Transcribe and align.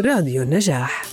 راديو 0.00 0.42
النجاح. 0.42 1.04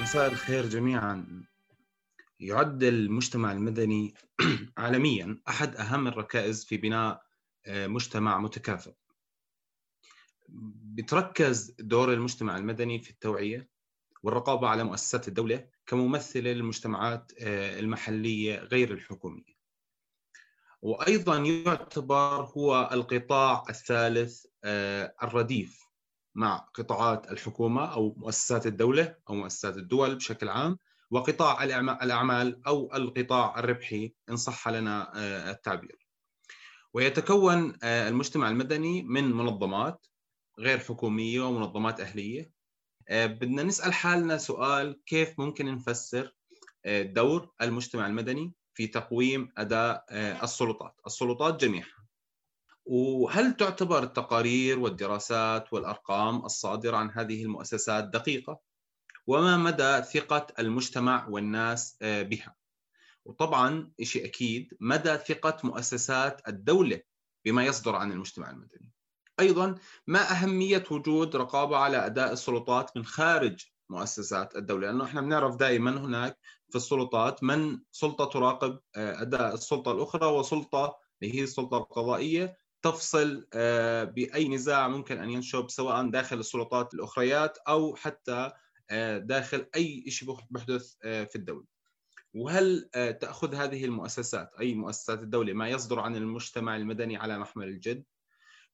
مساء 0.00 0.32
الخير 0.32 0.66
جميعا. 0.68 1.44
يعد 2.40 2.82
المجتمع 2.82 3.52
المدني 3.52 4.14
عالميا 4.78 5.40
أحد 5.48 5.76
أهم 5.76 6.06
الركائز 6.06 6.64
في 6.64 6.76
بناء 6.76 7.22
آه، 7.66 7.86
مجتمع 7.86 8.38
متكافئ. 8.38 8.92
بتركز 10.94 11.74
دور 11.78 12.12
المجتمع 12.12 12.56
المدني 12.56 12.98
في 12.98 13.10
التوعية 13.10 13.68
والرقابة 14.22 14.68
على 14.68 14.84
مؤسسات 14.84 15.28
الدولة 15.28 15.66
كممثلة 15.86 16.52
للمجتمعات 16.52 17.32
آه، 17.40 17.80
المحلية 17.80 18.58
غير 18.58 18.92
الحكومية 18.92 19.60
وأيضا 20.82 21.38
يعتبر 21.38 22.44
هو 22.56 22.90
القطاع 22.92 23.64
الثالث 23.70 24.46
آه، 24.64 25.14
الرديف 25.22 25.84
مع 26.34 26.56
قطاعات 26.74 27.32
الحكومة 27.32 27.92
أو 27.92 28.14
مؤسسات 28.16 28.66
الدولة 28.66 29.16
أو 29.30 29.34
مؤسسات 29.34 29.76
الدول 29.76 30.14
بشكل 30.14 30.48
عام 30.48 30.78
وقطاع 31.10 31.64
الأعمال 32.02 32.66
أو 32.66 32.94
القطاع 32.94 33.58
الربحي 33.58 34.14
إن 34.30 34.36
صح 34.36 34.68
لنا 34.68 35.12
آه، 35.16 35.50
التعبير. 35.50 36.06
ويتكون 36.94 37.76
المجتمع 37.84 38.48
المدني 38.48 39.02
من 39.02 39.32
منظمات 39.32 40.06
غير 40.60 40.78
حكومية 40.78 41.40
ومنظمات 41.40 42.00
أهلية. 42.00 42.52
آه، 43.08 43.26
بدنا 43.26 43.62
نسأل 43.62 43.92
حالنا 43.92 44.38
سؤال 44.38 45.00
كيف 45.06 45.40
ممكن 45.40 45.74
نفسر 45.74 46.34
دور 46.86 47.50
المجتمع 47.62 48.06
المدني 48.06 48.52
في 48.74 48.86
تقويم 48.86 49.52
أداء 49.58 50.04
السلطات، 50.44 50.94
السلطات 51.06 51.60
جميعها. 51.60 52.06
وهل 52.84 53.56
تعتبر 53.56 54.02
التقارير 54.02 54.78
والدراسات 54.78 55.72
والأرقام 55.72 56.44
الصادرة 56.44 56.96
عن 56.96 57.10
هذه 57.10 57.42
المؤسسات 57.42 58.04
دقيقة؟ 58.04 58.60
وما 59.26 59.56
مدى 59.56 60.02
ثقة 60.02 60.46
المجتمع 60.58 61.28
والناس 61.28 61.98
آه، 62.02 62.22
بها 62.22 62.56
وطبعا 63.24 63.92
شيء 64.02 64.24
أكيد 64.24 64.74
مدى 64.80 65.16
ثقة 65.16 65.56
مؤسسات 65.64 66.48
الدولة 66.48 67.00
بما 67.44 67.64
يصدر 67.64 67.96
عن 67.96 68.12
المجتمع 68.12 68.50
المدني 68.50 68.90
أيضا 69.40 69.74
ما 70.06 70.30
أهمية 70.32 70.84
وجود 70.90 71.36
رقابة 71.36 71.76
على 71.76 72.06
أداء 72.06 72.32
السلطات 72.32 72.96
من 72.96 73.04
خارج 73.04 73.64
مؤسسات 73.90 74.56
الدولة 74.56 74.86
لأنه 74.86 75.04
إحنا 75.04 75.20
بنعرف 75.20 75.56
دائما 75.56 75.90
هناك 75.90 76.38
في 76.70 76.76
السلطات 76.76 77.42
من 77.42 77.80
سلطة 77.92 78.24
تراقب 78.24 78.80
آه، 78.96 79.22
أداء 79.22 79.54
السلطة 79.54 79.92
الأخرى 79.92 80.26
وسلطة 80.26 80.98
اللي 81.22 81.34
هي 81.34 81.42
السلطة 81.42 81.76
القضائية 81.78 82.56
تفصل 82.82 83.46
آه، 83.54 84.04
بأي 84.04 84.48
نزاع 84.48 84.88
ممكن 84.88 85.18
أن 85.18 85.30
ينشب 85.30 85.70
سواء 85.70 86.10
داخل 86.10 86.38
السلطات 86.38 86.94
الأخريات 86.94 87.58
أو 87.58 87.96
حتى 87.96 88.50
آه، 88.90 89.18
داخل 89.18 89.66
أي 89.76 90.10
شيء 90.10 90.36
بيحدث 90.50 90.94
في 91.02 91.36
الدولة. 91.36 91.64
وهل 92.34 92.90
تأخذ 93.20 93.54
هذه 93.54 93.84
المؤسسات 93.84 94.50
أي 94.60 94.74
مؤسسات 94.74 95.22
الدولة 95.22 95.52
ما 95.52 95.68
يصدر 95.68 96.00
عن 96.00 96.16
المجتمع 96.16 96.76
المدني 96.76 97.16
على 97.16 97.38
محمل 97.38 97.68
الجد؟ 97.68 98.04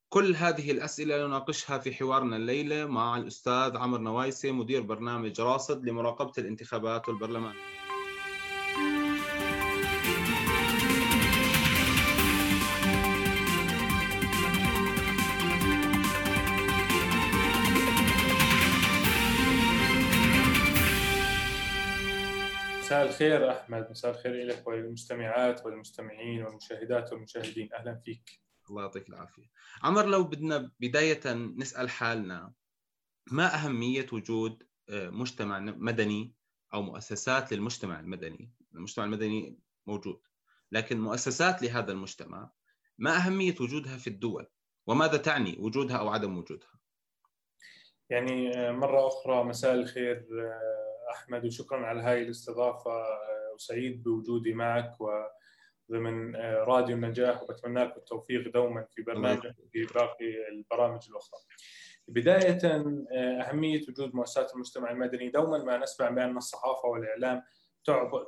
كل 0.09 0.35
هذه 0.35 0.71
الأسئلة 0.71 1.27
نناقشها 1.27 1.77
في 1.77 1.93
حوارنا 1.93 2.35
الليلة 2.35 2.85
مع 2.85 3.17
الأستاذ 3.17 3.77
عمرو 3.77 4.03
نوايسي 4.03 4.51
مدير 4.51 4.81
برنامج 4.81 5.41
راصد 5.41 5.85
لمراقبة 5.85 6.31
الانتخابات 6.37 7.09
والبرلمان. 7.09 7.55
مساء 22.79 23.05
الخير 23.05 23.51
أحمد 23.51 23.87
مساء 23.89 24.11
الخير 24.11 24.45
لك 24.45 24.67
وللمستمعات 24.67 25.65
والمستمعين 25.65 26.43
والمشاهدات 26.43 27.13
والمشاهدين. 27.13 27.73
أهلا 27.73 28.01
فيك. 28.05 28.46
الله 28.69 28.81
يعطيك 28.81 29.09
العافية. 29.09 29.51
عمر 29.83 30.05
لو 30.05 30.23
بدنا 30.23 30.71
بداية 30.79 31.33
نسأل 31.33 31.89
حالنا 31.89 32.53
ما 33.31 33.55
أهمية 33.55 34.05
وجود 34.13 34.63
آه، 34.89 35.09
مجتمع 35.09 35.59
مدني 35.59 36.33
أو 36.73 36.81
مؤسسات 36.81 37.53
للمجتمع 37.53 37.99
المدني؟ 37.99 38.51
المجتمع 38.75 39.05
المدني 39.05 39.59
موجود 39.87 40.21
لكن 40.71 40.99
مؤسسات 40.99 41.63
لهذا 41.63 41.91
المجتمع 41.91 42.51
ما 42.97 43.17
أهمية 43.17 43.55
وجودها 43.61 43.97
في 43.97 44.07
الدول؟ 44.07 44.47
وماذا 44.87 45.17
تعني 45.17 45.57
وجودها 45.59 45.97
أو 45.97 46.09
عدم 46.09 46.37
وجودها؟ 46.37 46.79
يعني 48.09 48.57
آه، 48.57 48.71
مرة 48.71 49.07
أخرى 49.07 49.43
مساء 49.43 49.73
الخير 49.73 50.27
آه، 50.41 51.11
أحمد 51.11 51.45
وشكرا 51.45 51.85
على 51.85 52.01
هاي 52.01 52.23
الاستضافة 52.23 52.91
وسعيد 53.53 54.03
بوجودي 54.03 54.53
معك 54.53 55.01
وضمن 55.01 55.36
آه، 56.35 56.63
راديو 56.63 56.95
النجاح 56.95 57.43
وبتمنى 57.43 57.83
لك 57.83 57.97
التوفيق 57.97 58.53
دوما 58.53 58.85
في 58.95 59.01
برنامجك 59.01 59.55
وفي 59.59 59.85
باقي 59.85 60.49
البرامج 60.51 61.01
الأخرى. 61.09 61.39
بداية 62.07 62.59
آه، 62.65 63.41
أهمية 63.41 63.81
وجود 63.89 64.15
مؤسسات 64.15 64.53
المجتمع 64.53 64.91
المدني. 64.91 65.29
دوما 65.29 65.57
ما 65.57 65.77
نسمع 65.77 66.09
بأن 66.09 66.37
الصحافة 66.37 66.87
والإعلام 66.87 67.43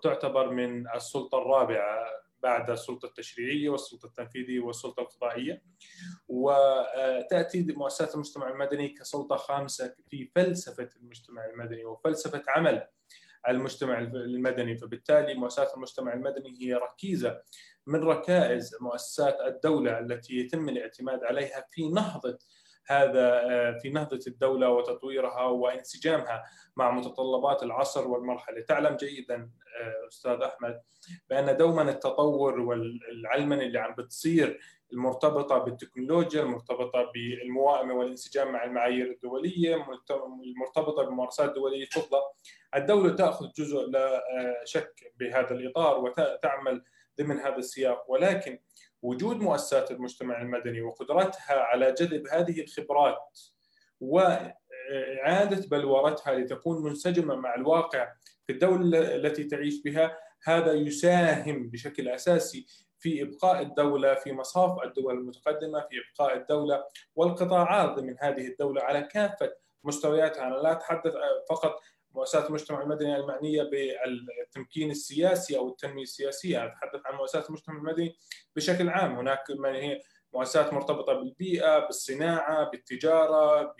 تعتبر 0.03 0.49
من 0.49 0.87
السلطة 0.95 1.37
الرابعة 1.37 2.19
بعد 2.43 2.69
السلطة 2.69 3.05
التشريعية 3.05 3.69
والسلطة 3.69 4.05
التنفيذية 4.05 4.59
والسلطة 4.59 5.01
القضائيه 5.01 5.61
وتاتي 6.27 7.65
مؤسسات 7.69 8.15
المجتمع 8.15 8.49
المدني 8.49 8.89
كسلطة 8.89 9.35
خامسة 9.35 9.95
في 10.09 10.31
فلسفة 10.35 10.89
المجتمع 11.01 11.45
المدني 11.45 11.85
وفلسفة 11.85 12.43
عمل 13.45 13.57
المجتمع 13.57 13.99
المدني. 13.99 14.77
فبالتالي 14.77 15.33
مؤسسات 15.33 15.73
المجتمع 15.75 16.13
المدني 16.13 16.57
هي 16.61 16.73
ركيزة 16.73 17.41
من 17.87 18.03
ركائز 18.03 18.77
مؤسسات 18.81 19.37
الدولة 19.41 19.99
التي 19.99 20.39
يتم 20.39 20.69
الاعتماد 20.69 21.23
عليها 21.23 21.65
في 21.71 21.89
نهضة 21.89 22.39
هذا 22.87 23.41
في 23.79 23.89
نهضة 23.89 24.19
الدولة 24.27 24.69
وتطويرها 24.69 25.43
وانسجامها 25.43 26.43
مع 26.75 26.91
متطلبات 26.91 27.63
العصر 27.63 28.07
والمرحلة. 28.07 28.61
تعلم 28.61 28.95
جيدا 28.95 29.49
أستاذ 30.07 30.41
أحمد 30.41 30.81
بأن 31.29 31.57
دوما 31.57 31.81
التطور 31.89 32.59
والعلمنة 32.59 33.61
اللي 33.61 33.79
عم 33.79 33.95
بتصير 33.95 34.59
المرتبطة 34.93 35.57
بالتكنولوجيا 35.57 36.41
المرتبطة 36.41 37.11
بالموائمة 37.13 37.93
والانسجام 37.93 38.51
مع 38.51 38.63
المعايير 38.63 39.11
الدولية 39.11 39.75
المرتبطة 40.41 41.03
بممارسات 41.03 41.53
دولية 41.55 41.85
فضة. 41.85 42.21
الدولة 42.75 43.15
تأخذ 43.15 43.51
جزء 43.57 43.89
لا 43.89 44.23
شك 44.65 45.13
بهذا 45.19 45.51
الإطار 45.51 45.99
وتعمل 45.99 46.83
ضمن 47.21 47.39
هذا 47.39 47.57
السياق. 47.57 48.11
ولكن 48.11 48.59
وجود 49.01 49.37
مؤسسات 49.37 49.91
المجتمع 49.91 50.41
المدني 50.41 50.81
وقدرتها 50.81 51.53
على 51.53 51.91
جذب 51.91 52.27
هذه 52.27 52.61
الخبرات 52.61 53.39
وإعادة 54.01 55.67
بلورتها 55.67 56.35
لتكون 56.35 56.83
منسجمة 56.83 57.35
مع 57.35 57.55
الواقع 57.55 58.11
في 58.47 58.53
الدولة 58.53 59.15
التي 59.15 59.43
تعيش 59.43 59.81
بها 59.81 60.17
هذا 60.43 60.73
يساهم 60.73 61.69
بشكل 61.69 62.07
أساسي 62.07 62.88
في 62.99 63.21
إبقاء 63.21 63.61
الدولة 63.61 64.13
في 64.13 64.33
مصاف 64.33 64.83
الدول 64.83 65.17
المتقدمة 65.17 65.79
في 65.79 65.95
إبقاء 66.09 66.37
الدولة 66.37 66.83
والقطاعات 67.15 67.99
من 67.99 68.15
هذه 68.19 68.47
الدولة 68.47 68.81
على 68.81 69.01
كافة 69.01 69.53
مستوياتها 69.83 70.47
أنا 70.47 70.55
لا 70.55 70.71
أتحدث 70.71 71.13
فقط 71.49 71.79
مؤسسات 72.11 72.47
المجتمع 72.47 72.81
المدني 72.81 73.15
المعنية 73.15 73.63
بالتمكين 73.63 74.91
السياسي 74.91 75.57
أو 75.57 75.69
التنمية 75.69 76.03
السياسية، 76.03 76.65
أتحدث 76.65 77.01
عن 77.05 77.15
مؤسسات 77.15 77.47
المجتمع 77.47 77.77
المدني 77.77 78.15
بشكل 78.55 78.89
عام، 78.89 79.15
هناك 79.15 79.43
من 79.49 79.75
هي 79.75 80.01
مؤسسات 80.33 80.73
مرتبطة 80.73 81.13
بالبيئة، 81.13 81.79
بالصناعة، 81.79 82.69
بالتجارة، 82.69 83.75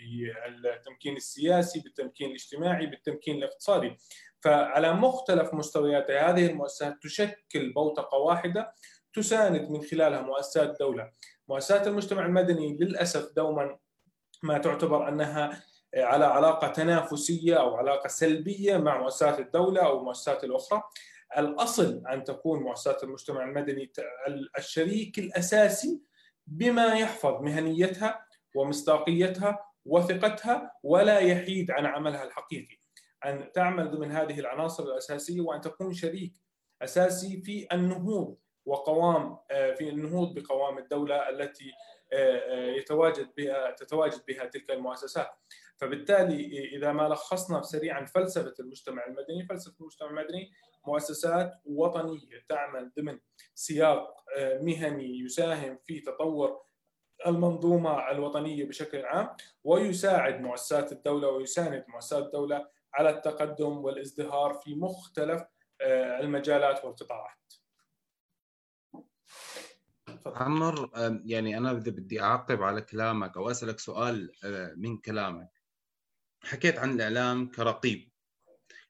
بالتمكين 0.64 1.16
السياسي، 1.16 1.80
بالتمكين 1.80 2.30
الاجتماعي، 2.30 2.86
بالتمكين 2.86 3.36
الاقتصادي. 3.36 3.98
فعلى 4.42 4.94
مختلف 4.94 5.54
مستويات 5.54 6.12
هذه 6.12 6.46
المؤسسات 6.46 6.94
تشكل 7.02 7.74
بوتقة 7.74 8.18
واحدة 8.18 8.74
تساند 9.20 9.70
من 9.70 9.82
خلالها 9.82 10.22
مؤسسات 10.22 10.70
الدولة. 10.70 11.12
مؤسسات 11.48 11.88
المجتمع 11.88 12.26
المدني 12.26 12.78
للأسف 12.78 13.32
دوما 13.36 13.78
ما 14.44 14.58
تعتبر 14.58 15.08
أنها 15.08 15.64
على 15.96 16.26
علاقة 16.26 16.68
تنافسية 16.68 17.56
أو 17.56 17.76
علاقة 17.76 18.08
سلبية 18.08 18.78
مع 18.78 19.02
مؤسسات 19.02 19.40
الدولة 19.40 19.86
أو 19.86 20.00
المؤسسات 20.00 20.44
الأخرى. 20.44 20.84
الأصل 21.38 22.04
أن 22.12 22.24
تكون 22.24 22.60
مؤسسات 22.64 23.04
المجتمع 23.04 23.44
المدني 23.44 23.92
الشريك 24.58 25.20
الأساسي 25.20 26.02
بما 26.48 26.94
يحفظ 26.94 27.42
مهنيتها 27.42 28.26
ومصداقيتها 28.56 29.66
وثقتها 29.86 30.72
ولا 30.84 31.20
يحيد 31.20 31.72
عن 31.72 31.86
عملها 31.86 32.24
الحقيقي 32.24 32.80
أن 33.26 33.52
تعمل 33.52 33.92
ضمن 33.92 34.12
هذه 34.12 34.40
العناصر 34.40 34.84
الأساسية 34.84 35.42
وأن 35.42 35.62
تكون 35.62 35.94
شريك 35.94 36.34
أساسي 36.82 37.42
في 37.42 37.68
النهوض 37.74 38.38
وقوام 38.70 39.38
آه، 39.52 39.74
في 39.74 39.90
النهوض 39.90 40.40
بقوام 40.40 40.78
الدولة 40.78 41.30
التي 41.30 41.72
آه، 42.14 42.38
آه، 42.38 42.72
يتواجد 42.72 43.30
بها 43.38 43.72
تتواجد 43.72 44.22
بها 44.28 44.46
تلك 44.46 44.72
المؤسسات 44.72 45.30
فبالتالي 45.78 46.66
إذا 46.76 46.92
ما 46.92 47.08
لخصنا 47.08 47.62
سريعا 47.62 48.06
فلسفة 48.06 48.54
المجتمع 48.60 49.06
المدني 49.06 49.46
فلسفة 49.46 49.76
المجتمع 49.80 50.10
المدني 50.10 50.52
مؤسسات 50.88 51.52
وطنية 51.66 52.46
تعمل 52.50 52.92
ضمن 52.98 53.20
سياق 53.56 54.24
مهني 54.38 55.20
يساهم 55.20 55.80
في 55.86 56.00
تطور 56.00 56.62
المنظومة 57.28 58.12
الوطنية 58.12 58.66
بشكل 58.66 59.06
عام 59.06 59.30
ويساعد 59.64 60.42
مؤسسات 60.42 60.92
الدولة 60.92 61.28
ويساند 61.28 61.86
مؤسسات 61.88 62.24
الدولة 62.24 62.68
على 62.94 63.10
التقدم 63.10 63.78
والازدهار 63.78 64.54
في 64.54 64.76
مختلف 64.76 65.44
المجالات 66.22 66.86
والقطاعات. 66.86 67.40
عمر 70.26 70.90
يعني 71.26 71.58
أنا 71.58 71.74
بدي 71.74 71.92
بدي 71.92 72.22
أعقب 72.22 72.64
على 72.64 72.82
كلامك 72.82 73.38
أو 73.38 73.52
أسألك 73.52 73.80
سؤال 73.80 74.32
من 74.78 74.98
كلامك 74.98 75.50
حكيت 76.44 76.78
عن 76.80 76.92
الإعلام 76.92 77.52
كرقيب. 77.52 78.10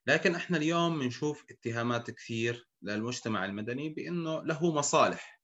لكن 0.06 0.34
إحنا 0.34 0.56
اليوم 0.56 0.98
بنشوف 0.98 1.44
اتهامات 1.50 2.10
كثير 2.10 2.68
للمجتمع 2.82 3.44
المدني 3.44 3.88
بإنه 3.88 4.42
له 4.42 4.74
مصالح. 4.74 5.40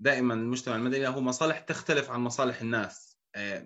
دائما 0.00 0.34
المجتمع 0.34 0.76
المدني 0.76 1.02
له 1.02 1.20
مصالح 1.20 1.58
تختلف 1.58 2.10
عن 2.10 2.20
مصالح 2.20 2.60
الناس. 2.60 3.18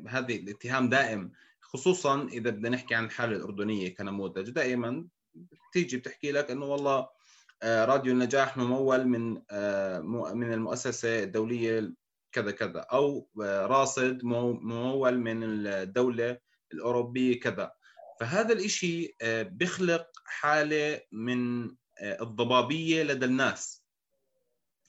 هذه 0.09 0.37
الاتهام 0.37 0.89
دائم 0.89 1.33
خصوصا 1.61 2.23
إذا 2.29 2.51
بدنا 2.51 2.69
نحكي 2.69 2.95
عن 2.95 3.05
الحالة 3.05 3.37
الأردنية 3.37 3.95
كنموذج. 3.95 4.51
دائما 4.51 5.09
بتيجي 5.35 5.97
بتحكي 5.97 6.33
لك 6.33 6.51
إنه 6.51 6.65
والله 6.65 6.99
آه، 6.99 7.11
راديو 7.65 8.13
النجاح 8.13 8.57
ممول 8.57 9.09
من 9.09 9.43
آه، 9.51 10.01
من 10.35 10.53
المؤسسة 10.53 11.23
الدولية 11.23 11.93
كذا 12.33 12.51
كذا 12.51 12.81
أو 12.81 13.29
آه، 13.43 13.67
راصد 13.67 14.25
ممول 14.25 15.19
من 15.19 15.67
الدولة 15.67 16.39
الأوروبية 16.73 17.41
كذا. 17.41 17.73
فهذا 18.21 18.53
الإشي 18.53 19.17
بيخلق 19.43 20.07
حالة 20.27 21.01
من 21.13 21.71
الضبابيه 22.03 23.03
لدى 23.03 23.27
الناس. 23.27 23.85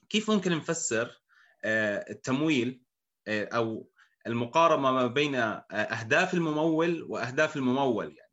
كيف 0.08 0.30
ممكن 0.30 0.52
نفسر 0.52 1.22
التمويل 1.64 2.82
أو 3.28 3.90
المقاربه 4.26 4.82
ما 4.82 5.06
بين 5.06 5.34
أهداف 5.34 6.34
الممول 6.34 7.02
وأهداف 7.02 7.56
الممول 7.56 8.16
يعني؟ 8.16 8.25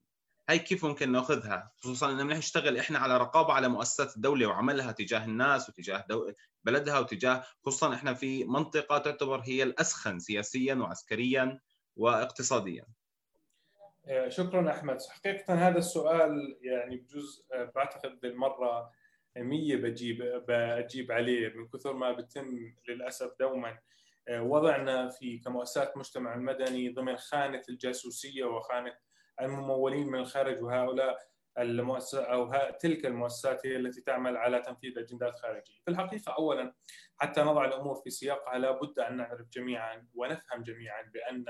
هاي 0.53 0.59
كيف 0.59 0.85
ممكن 0.85 1.11
نأخذها؟ 1.11 1.71
خصوصا 1.77 2.11
ان 2.11 2.27
نشتغل 2.27 2.77
إحنا 2.77 2.99
على 2.99 3.17
رقابة 3.17 3.53
على 3.53 3.67
مؤسسات 3.67 4.15
الدولة 4.15 4.47
وعملها 4.47 4.91
تجاه 4.91 5.25
الناس 5.25 5.69
وتجاه 5.69 6.05
دو... 6.09 6.31
بلدها 6.63 6.99
وتجاه 6.99 7.43
خصوصا 7.65 7.93
إحنا 7.93 8.13
في 8.13 8.43
منطقة 8.43 8.97
تعتبر 8.97 9.39
هي 9.39 9.63
الأسخن 9.63 10.19
سياسيا 10.19 10.75
وعسكريا 10.75 11.59
واقتصاديا. 11.95 12.85
آه، 14.07 14.29
شكرا 14.29 14.71
أحمد. 14.71 15.01
حقيقة 15.01 15.67
هذا 15.67 15.77
السؤال 15.77 16.57
يعني 16.61 16.95
بجزء 16.97 17.45
آه، 17.53 17.71
بعتقد 17.75 18.19
بالمرة 18.19 18.91
100 19.37 19.75
بجيب 19.75 20.43
بجيب 20.47 21.11
عليه 21.11 21.49
من 21.49 21.67
كثر 21.67 21.93
ما 21.93 22.11
بتم 22.11 22.73
للأسف 22.87 23.31
دوما. 23.39 23.79
آه، 24.27 24.43
وضعنا 24.43 25.09
في 25.09 25.37
كمؤسسات 25.37 25.97
مجتمع 25.97 26.35
المدني 26.35 26.89
ضمن 26.89 27.17
خانة 27.17 27.61
الجاسوسية 27.69 28.43
وخانة 28.43 28.93
الممولين 29.41 30.07
من 30.07 30.19
الخارج 30.19 30.63
وهؤلاء 30.63 31.17
المؤسسة 31.57 32.23
أو 32.23 32.51
تلك 32.79 33.05
المؤسسات 33.05 33.65
هي 33.65 33.75
التي 33.75 34.01
تعمل 34.01 34.37
على 34.37 34.61
تنفيذ 34.61 34.99
أجندات 34.99 35.39
خارجية 35.39 35.79
في 35.85 35.91
الحقيقة 35.91 36.33
أولا 36.33 36.73
حتى 37.17 37.41
نضع 37.41 37.65
الأمور 37.65 37.95
في 37.95 38.09
سياقها 38.09 38.57
لابد 38.57 38.99
أن 38.99 39.17
نعرف 39.17 39.49
جميعا 39.49 40.07
ونفهم 40.13 40.63
جميعا 40.63 41.01
بأن 41.01 41.45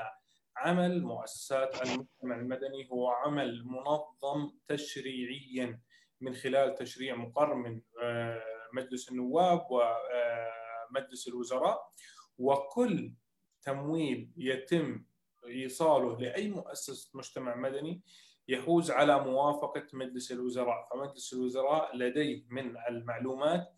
عمل 0.58 1.04
مؤسسات 1.04 1.82
المجتمع 1.82 2.36
المدني 2.36 2.90
هو 2.92 3.10
عمل 3.10 3.64
منظم 3.66 4.52
تشريعيا 4.68 5.80
من 6.22 6.34
خلال 6.34 6.76
تشريع 6.76 7.16
مقر 7.16 7.56
من 7.56 7.82
آه، 8.04 8.44
مجلس 8.74 9.12
النواب 9.12 9.68
ومجلس 9.72 11.28
آه، 11.28 11.32
الوزراء 11.32 11.94
وكل 12.38 13.14
تمويل 13.62 14.32
يتم 14.38 15.06
إيصاله 15.48 16.20
لأي 16.20 16.50
مؤسسة 16.50 17.12
مجتمع 17.14 17.56
مدني 17.56 18.02
يحوز 18.48 18.92
على 18.92 19.20
موافقة 19.20 19.88
مجلس 19.94 20.32
الوزراء، 20.32 20.88
فمجلس 20.92 21.34
الوزراء 21.34 21.98
لديه 21.98 22.44
من 22.50 22.76
المعلومات 22.90 23.74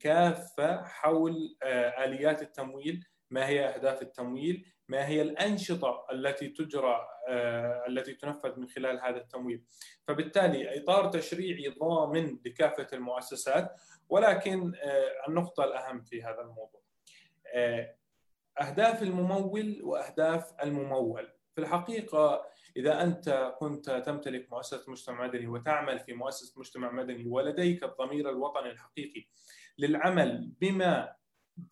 كافة 0.00 0.82
حول 0.82 1.56
آه، 1.62 2.04
آليات 2.04 2.42
التمويل، 2.42 3.04
ما 3.30 3.48
هي 3.48 3.66
أهداف 3.66 4.02
التمويل، 4.02 4.66
ما 4.88 5.06
هي 5.06 5.22
الأنشطة 5.22 6.06
التي 6.12 6.48
تجرى 6.48 7.06
آه، 7.28 7.84
التي 7.88 8.14
تنفذ 8.14 8.60
من 8.60 8.68
خلال 8.68 9.00
هذا 9.00 9.16
التمويل. 9.16 9.64
فبالتالي 10.08 10.78
إطار 10.82 11.10
تشريعي 11.10 11.68
ضامن 11.68 12.38
لكافة 12.46 12.86
المؤسسات 12.92 13.80
ولكن 14.08 14.74
آه، 14.74 15.28
النقطة 15.28 15.64
الأهم 15.64 16.02
في 16.02 16.22
هذا 16.22 16.40
الموضوع 16.40 16.82
أهداف 18.60 19.02
الممول 19.02 19.80
وأهداف 19.82 20.54
الممول. 20.62 21.28
في 21.54 21.60
الحقيقة 21.60 22.46
إذا 22.76 23.02
أنت 23.02 23.54
كنت 23.58 23.90
تمتلك 23.90 24.52
مؤسسة 24.52 24.90
مجتمع 24.90 25.26
مدني 25.26 25.46
وتعمل 25.46 25.98
في 25.98 26.12
مؤسسة 26.12 26.60
مجتمع 26.60 26.90
مدني 26.90 27.28
ولديك 27.28 27.84
الضمير 27.84 28.30
الوطني 28.30 28.70
الحقيقي 28.70 29.26
للعمل 29.78 30.52
بما 30.60 31.14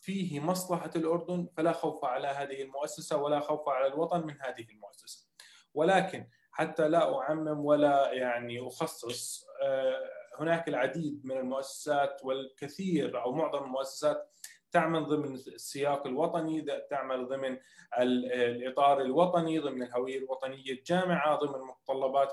فيه 0.00 0.40
مصلحة 0.40 0.90
الأردن 0.96 1.48
فلا 1.56 1.72
خوف 1.72 2.04
على 2.04 2.26
هذه 2.26 2.62
المؤسسة 2.62 3.16
ولا 3.16 3.40
خوف 3.40 3.68
على 3.68 3.86
الوطن 3.86 4.26
من 4.26 4.34
هذه 4.40 4.66
المؤسسة. 4.70 5.28
ولكن 5.74 6.28
حتى 6.50 6.88
لا 6.88 7.18
أعمم 7.20 7.64
ولا 7.64 8.12
يعني 8.12 8.66
أخصص 8.66 9.46
آه، 9.62 10.10
هناك 10.38 10.68
العديد 10.68 11.20
من 11.24 11.36
المؤسسات 11.36 12.20
والكثير 12.24 13.22
أو 13.22 13.32
معظم 13.32 13.64
المؤسسات 13.64 14.35
تعمل 14.76 15.06
ضمن 15.06 15.34
السياق 15.34 16.06
الوطني 16.06 16.66
تعمل 16.90 17.28
ضمن 17.28 17.58
الإطار 17.98 19.00
الوطني 19.00 19.58
ضمن 19.58 19.82
الهوية 19.82 20.18
الوطنية 20.18 20.72
الجامعة 20.72 21.36
ضمن 21.36 21.54
المتطلبات 21.54 22.30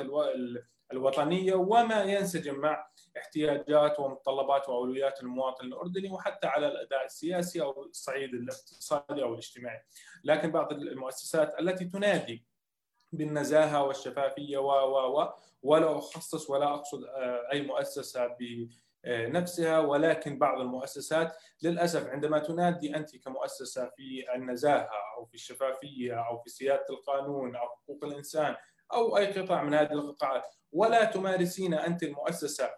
الوطنية 0.91 1.53
وما 1.53 2.03
ينسجم 2.03 2.59
مع 2.59 2.87
احتياجات 3.17 3.99
ومتطلبات 3.99 4.69
وأولويات 4.69 5.23
المواطن 5.23 5.65
الأردني 5.65 6.09
وحتى 6.09 6.47
على 6.47 6.67
الأداء 6.67 7.05
السياسي 7.05 7.61
أو 7.61 7.83
الصعيد 7.83 8.33
الاقتصادي 8.33 9.23
أو 9.23 9.33
الاجتماعي. 9.33 9.81
لكن 10.23 10.51
بعض 10.51 10.71
المؤسسات 10.71 11.59
التي 11.59 11.85
تنادي 11.85 12.45
بالنزاهة 13.11 13.83
والشفافية 13.83 14.57
و 14.57 14.67
و 14.67 15.21
و 15.21 15.33
ولا 15.61 15.97
أخصص 15.97 16.49
ولا 16.49 16.73
أقصد 16.73 17.03
آه، 17.03 17.47
أي 17.51 17.61
مؤسسة 17.61 18.27
ب 18.27 18.67
نفسها 19.05 19.79
ولكن 19.79 20.39
بعض 20.39 20.59
المؤسسات 20.61 21.37
للأسف 21.63 22.07
عندما 22.07 22.39
تنادي 22.39 22.95
أنت 22.95 23.17
كمؤسسة 23.17 23.91
في 23.95 24.25
النزاهة 24.35 24.89
أو 25.17 25.25
في 25.25 25.33
الشفافية 25.33 26.13
أو 26.27 26.39
في 26.39 26.49
سيادة 26.49 26.85
القانون 26.89 27.55
أو 27.55 27.67
حقوق 27.67 28.03
الإنسان 28.03 28.55
أو 28.93 29.17
أي 29.17 29.41
قطاع 29.41 29.63
من 29.63 29.73
هذه 29.73 29.91
القطاعات 29.91 30.43
ولا 30.71 31.05
تمارسين 31.05 31.73
أنت 31.73 32.03
المؤسسة 32.03 32.69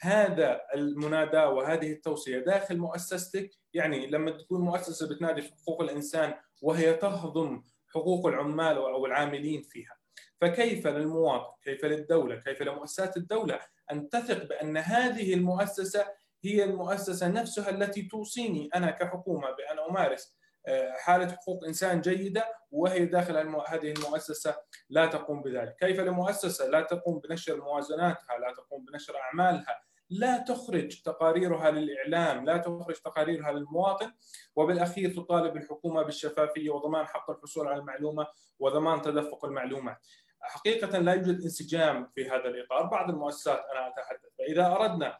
هذا 0.00 0.60
المناداة 0.74 1.48
وهذه 1.48 1.92
التوصية 1.92 2.38
داخل 2.38 2.78
مؤسستك؟ 2.78 3.50
يعني 3.74 4.06
لما 4.06 4.30
تكون 4.30 4.60
مؤسسة 4.60 5.08
بتنادي 5.08 5.42
في 5.42 5.52
حقوق 5.62 5.82
الإنسان 5.82 6.34
وهي 6.62 6.94
تهضم 6.94 7.62
حقوق 7.94 8.26
العمال 8.26 8.76
أو 8.76 9.06
العاملين 9.06 9.62
فيها. 9.62 9.96
فكيف 10.44 10.86
للمواطن 10.86 11.52
كيف 11.62 11.84
للدولة 11.84 12.36
كيف 12.36 12.62
لمؤسسات 12.62 13.16
الدولة؟ 13.16 13.60
أن 13.92 14.08
تثق 14.08 14.44
بأن 14.44 14.76
هذه 14.76 15.34
المؤسسة 15.34 16.06
هي 16.44 16.64
المؤسسة 16.64 17.28
نفسها 17.28 17.70
التي 17.70 18.02
توصيني 18.02 18.70
أنا 18.74 18.90
كحكومة 18.90 19.50
بأن 19.50 19.78
أمارس 19.90 20.36
آه، 20.66 20.92
حالة 20.92 21.28
حقوق 21.32 21.64
إنسان 21.64 22.00
جيدة 22.00 22.44
وهي 22.70 23.06
داخل 23.06 23.36
هذه 23.68 23.92
المؤسسة 23.92 24.56
لا 24.90 25.06
تقوم 25.06 25.42
بذلك، 25.42 25.76
كيف 25.80 26.00
لمؤسسة 26.00 26.66
لا 26.68 26.80
تقوم 26.80 27.18
بنشر 27.18 27.60
موازناتها، 27.60 28.38
لا 28.38 28.54
تقوم 28.56 28.84
بنشر 28.84 29.16
أعمالها، 29.16 29.80
لا 30.10 30.38
تخرج 30.38 31.02
تقاريرها 31.02 31.70
للإعلام، 31.70 32.44
لا 32.44 32.56
تخرج 32.56 32.94
تقاريرها 32.94 33.52
للمواطن، 33.52 34.12
وبالأخير 34.56 35.14
تطالب 35.14 35.56
الحكومة 35.56 36.02
بالشفافية 36.02 36.70
وضمان 36.70 37.06
حق 37.06 37.30
الحصول 37.30 37.68
على 37.68 37.80
المعلومة 37.80 38.26
وضمان 38.58 39.02
تدفق 39.02 39.44
المعلومات. 39.44 39.96
حقيقة 40.44 40.98
لا 40.98 41.12
يوجد 41.12 41.42
انسجام 41.42 42.10
في 42.14 42.28
هذا 42.28 42.48
الإطار. 42.48 42.82
بعض 42.86 43.10
المؤسسات 43.10 43.64
أنا 43.72 43.88
أتحدث. 43.88 44.30
فإذا 44.38 44.66
أردنا 44.66 45.18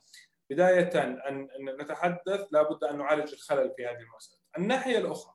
بداية 0.50 1.02
أن 1.28 1.48
نتحدث 1.80 2.46
لابد 2.50 2.84
أن 2.84 2.98
نعالج 2.98 3.32
الخلل 3.32 3.72
في 3.76 3.86
هذه 3.86 3.98
المؤسسات. 4.00 4.40
الناحية 4.58 4.98
الأخرى 4.98 5.34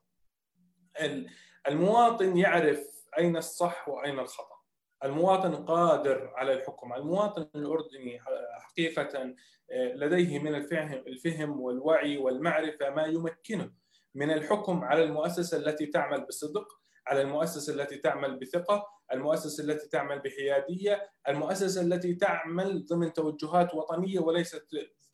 المواطن 1.67 2.37
يعرف 2.37 2.79
أين 3.17 3.37
الصح 3.37 3.89
وأين 3.89 4.19
الخطأ. 4.19 4.59
المواطن 5.03 5.55
قادر 5.65 6.33
على 6.35 6.53
الحكم. 6.53 6.93
المواطن 6.93 7.49
الأردني 7.55 8.19
حقيقة 8.59 9.35
لديه 9.71 10.39
من 10.39 10.55
الفهم 10.55 10.93
الفهم 11.07 11.61
والوعي 11.61 12.17
والمعرفة 12.17 12.89
ما 12.89 13.05
يمكنه 13.05 13.71
من 14.15 14.31
الحكم 14.31 14.83
على 14.83 15.03
المؤسسة 15.03 15.57
التي 15.57 15.85
تعمل 15.85 16.25
بصدق 16.25 16.67
على 17.07 17.21
المؤسسة 17.21 17.73
التي 17.73 17.97
تعمل 17.97 18.39
بثقة 18.39 18.87
المؤسسة 19.13 19.63
التي 19.63 19.89
تعمل 19.89 20.19
بحيادية 20.19 21.09
المؤسسة 21.27 21.81
التي 21.81 22.15
تعمل 22.15 22.85
ضمن 22.85 23.13
توجهات 23.13 23.73
وطنية 23.73 24.19
وليست 24.19 24.67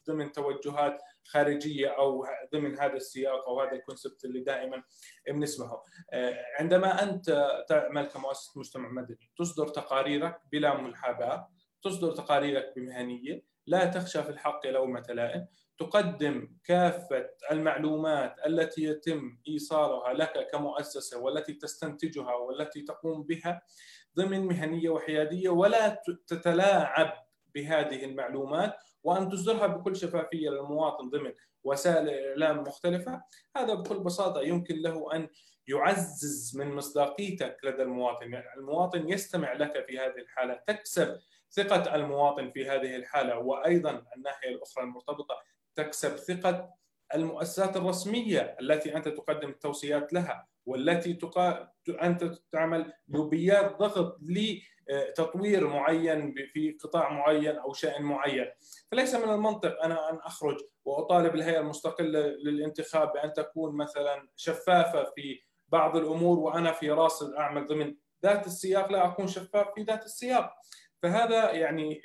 ضمن 0.07 0.31
توجهات 0.31 1.01
خارجية 1.27 1.87
أو 1.87 2.25
ضمن 2.53 2.79
هذا 2.79 2.93
السياق 2.93 3.47
أو 3.47 3.61
هذا 3.61 3.71
الكونسبت 3.71 4.25
اللي 4.25 4.39
دائما 4.39 4.83
بنسمعه. 5.29 5.83
عندما 6.59 7.03
أنت 7.03 7.47
تعمل 7.69 8.05
كمؤسسة 8.05 8.59
مجتمع 8.59 8.89
مدني 8.89 9.31
تصدر 9.37 9.67
تقاريرك 9.67 10.41
بلا 10.51 10.73
محاباه، 10.73 11.49
تصدر 11.83 12.11
تقاريرك 12.11 12.73
بمهنية، 12.75 13.45
لا 13.67 13.85
تخشى 13.85 14.23
في 14.23 14.29
الحق 14.29 14.65
لومه 14.65 15.05
لائم، 15.09 15.47
تقدم 15.77 16.57
كافة 16.63 17.29
المعلومات 17.51 18.35
التي 18.45 18.83
يتم 18.83 19.37
إيصالها 19.47 20.13
لك 20.13 20.47
كمؤسسة 20.51 21.19
والتي 21.19 21.53
تستنتجها 21.53 22.35
والتي 22.35 22.81
تقوم 22.81 23.23
بها 23.23 23.61
ضمن 24.17 24.45
مهنية 24.45 24.89
وحيادية 24.89 25.49
ولا 25.49 26.01
تتلاعب 26.27 27.13
بهذه 27.55 28.05
المعلومات 28.05 28.75
وأن 29.03 29.29
تصدرها 29.29 29.67
بكل 29.67 29.95
شفافية 29.95 30.49
للمواطن 30.49 31.09
ضمن 31.09 31.33
وسائل 31.63 32.09
الاعلام 32.09 32.63
مختلفة. 32.63 33.21
هذا 33.57 33.73
بكل 33.73 33.99
بساطة 33.99 34.41
يمكن 34.41 34.75
له 34.75 35.15
أن 35.15 35.29
يعزز 35.67 36.57
من 36.57 36.75
مصداقيتك 36.75 37.57
لدى 37.63 37.81
المواطن. 37.81 38.33
يعني 38.33 38.45
المواطن 38.57 39.09
يستمع 39.09 39.53
لك 39.53 39.85
في 39.87 39.99
هذه 39.99 40.17
الحالة 40.17 40.53
تكسب 40.67 41.17
ثقة 41.51 41.95
المواطن 41.95 42.51
في 42.51 42.69
هذه 42.69 42.95
الحالة. 42.95 43.37
وأيضا 43.37 44.03
الناحية 44.17 44.49
الأخرى 44.49 44.83
المرتبطة 44.83 45.35
تكسب 45.75 46.15
ثقة 46.15 46.75
المؤسسات 47.15 47.77
الرسمية 47.77 48.57
التي 48.61 48.95
أنت 48.95 49.07
تقدم 49.07 49.49
التوصيات 49.49 50.13
لها 50.13 50.47
والتي 50.65 51.13
تقا... 51.13 51.71
أنت 52.01 52.23
تعمل 52.51 52.93
لوبيات 53.07 53.77
ضغط 53.79 54.17
لتطوير 54.21 55.67
معين 55.67 56.35
في 56.53 56.77
قطاع 56.83 57.13
معين 57.13 57.55
أو 57.55 57.73
شأن 57.73 58.03
معين. 58.03 58.45
فليس 58.91 59.15
من 59.15 59.29
المنطق 59.29 59.83
أنا 59.83 60.09
أن 60.09 60.17
أخرج 60.17 60.57
وأطالب 60.85 61.35
الهيئة 61.35 61.59
المستقلة 61.59 62.19
للانتخاب 62.19 63.11
بأن 63.13 63.33
تكون 63.33 63.75
مثلا 63.75 64.29
شفافة 64.35 65.03
في 65.15 65.41
بعض 65.67 65.97
الأمور 65.97 66.39
وأنا 66.39 66.71
في 66.71 66.91
راس 66.91 67.23
اعمل 67.37 67.67
ضمن 67.67 67.95
ذات 68.23 68.47
السياق 68.47 68.91
لا 68.91 69.05
أكون 69.05 69.27
شفاف 69.27 69.67
في 69.75 69.83
ذات 69.83 70.05
السياق. 70.05 70.53
فهذا 71.03 71.51
يعني 71.51 72.01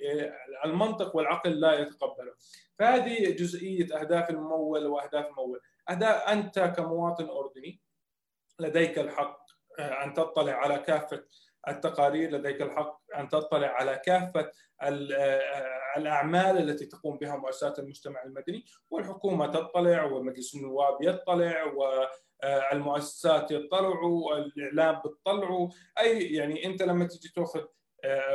المنطق 0.65 1.17
والعقل 1.17 1.61
لا 1.61 1.79
يتقبله. 1.79 2.33
فهذه 2.79 3.31
جزئية 3.31 4.01
أهداف 4.01 4.31
الممول 4.31 4.87
وأهداف 4.87 5.27
الممول. 5.27 5.61
اهداف 5.91 6.29
أنت 6.29 6.59
كمواطن 6.59 7.29
أردني 7.29 7.81
لديك 8.61 8.99
الحق 8.99 9.47
أن 9.79 10.15
تطلع 10.15 10.53
على 10.53 10.79
كافة 10.79 11.25
التقارير 11.69 12.31
لديك 12.31 12.63
الحق 12.63 13.01
أن 13.17 13.29
تطلع 13.29 13.69
على 13.69 13.97
كافة 14.05 14.51
الأعمال 15.97 16.59
التي 16.59 16.87
تقوم 16.87 17.19
بها 17.19 17.37
مؤسسات 17.37 17.79
المجتمع 17.79 18.23
المدني 18.23 18.65
والحكومة 18.91 19.47
تطلع 19.47 20.05
ومجلس 20.05 20.55
النواب 20.55 21.03
يطلع 21.03 21.73
والمؤسسات 22.43 23.51
يطلعوا 23.51 24.31
والإعلام 24.31 25.03
بتطلعوا. 25.05 25.69
أي 26.01 26.33
يعني 26.33 26.67
أنت 26.67 26.83
لما 26.83 27.05
تجي 27.05 27.29
تأخذ 27.29 27.65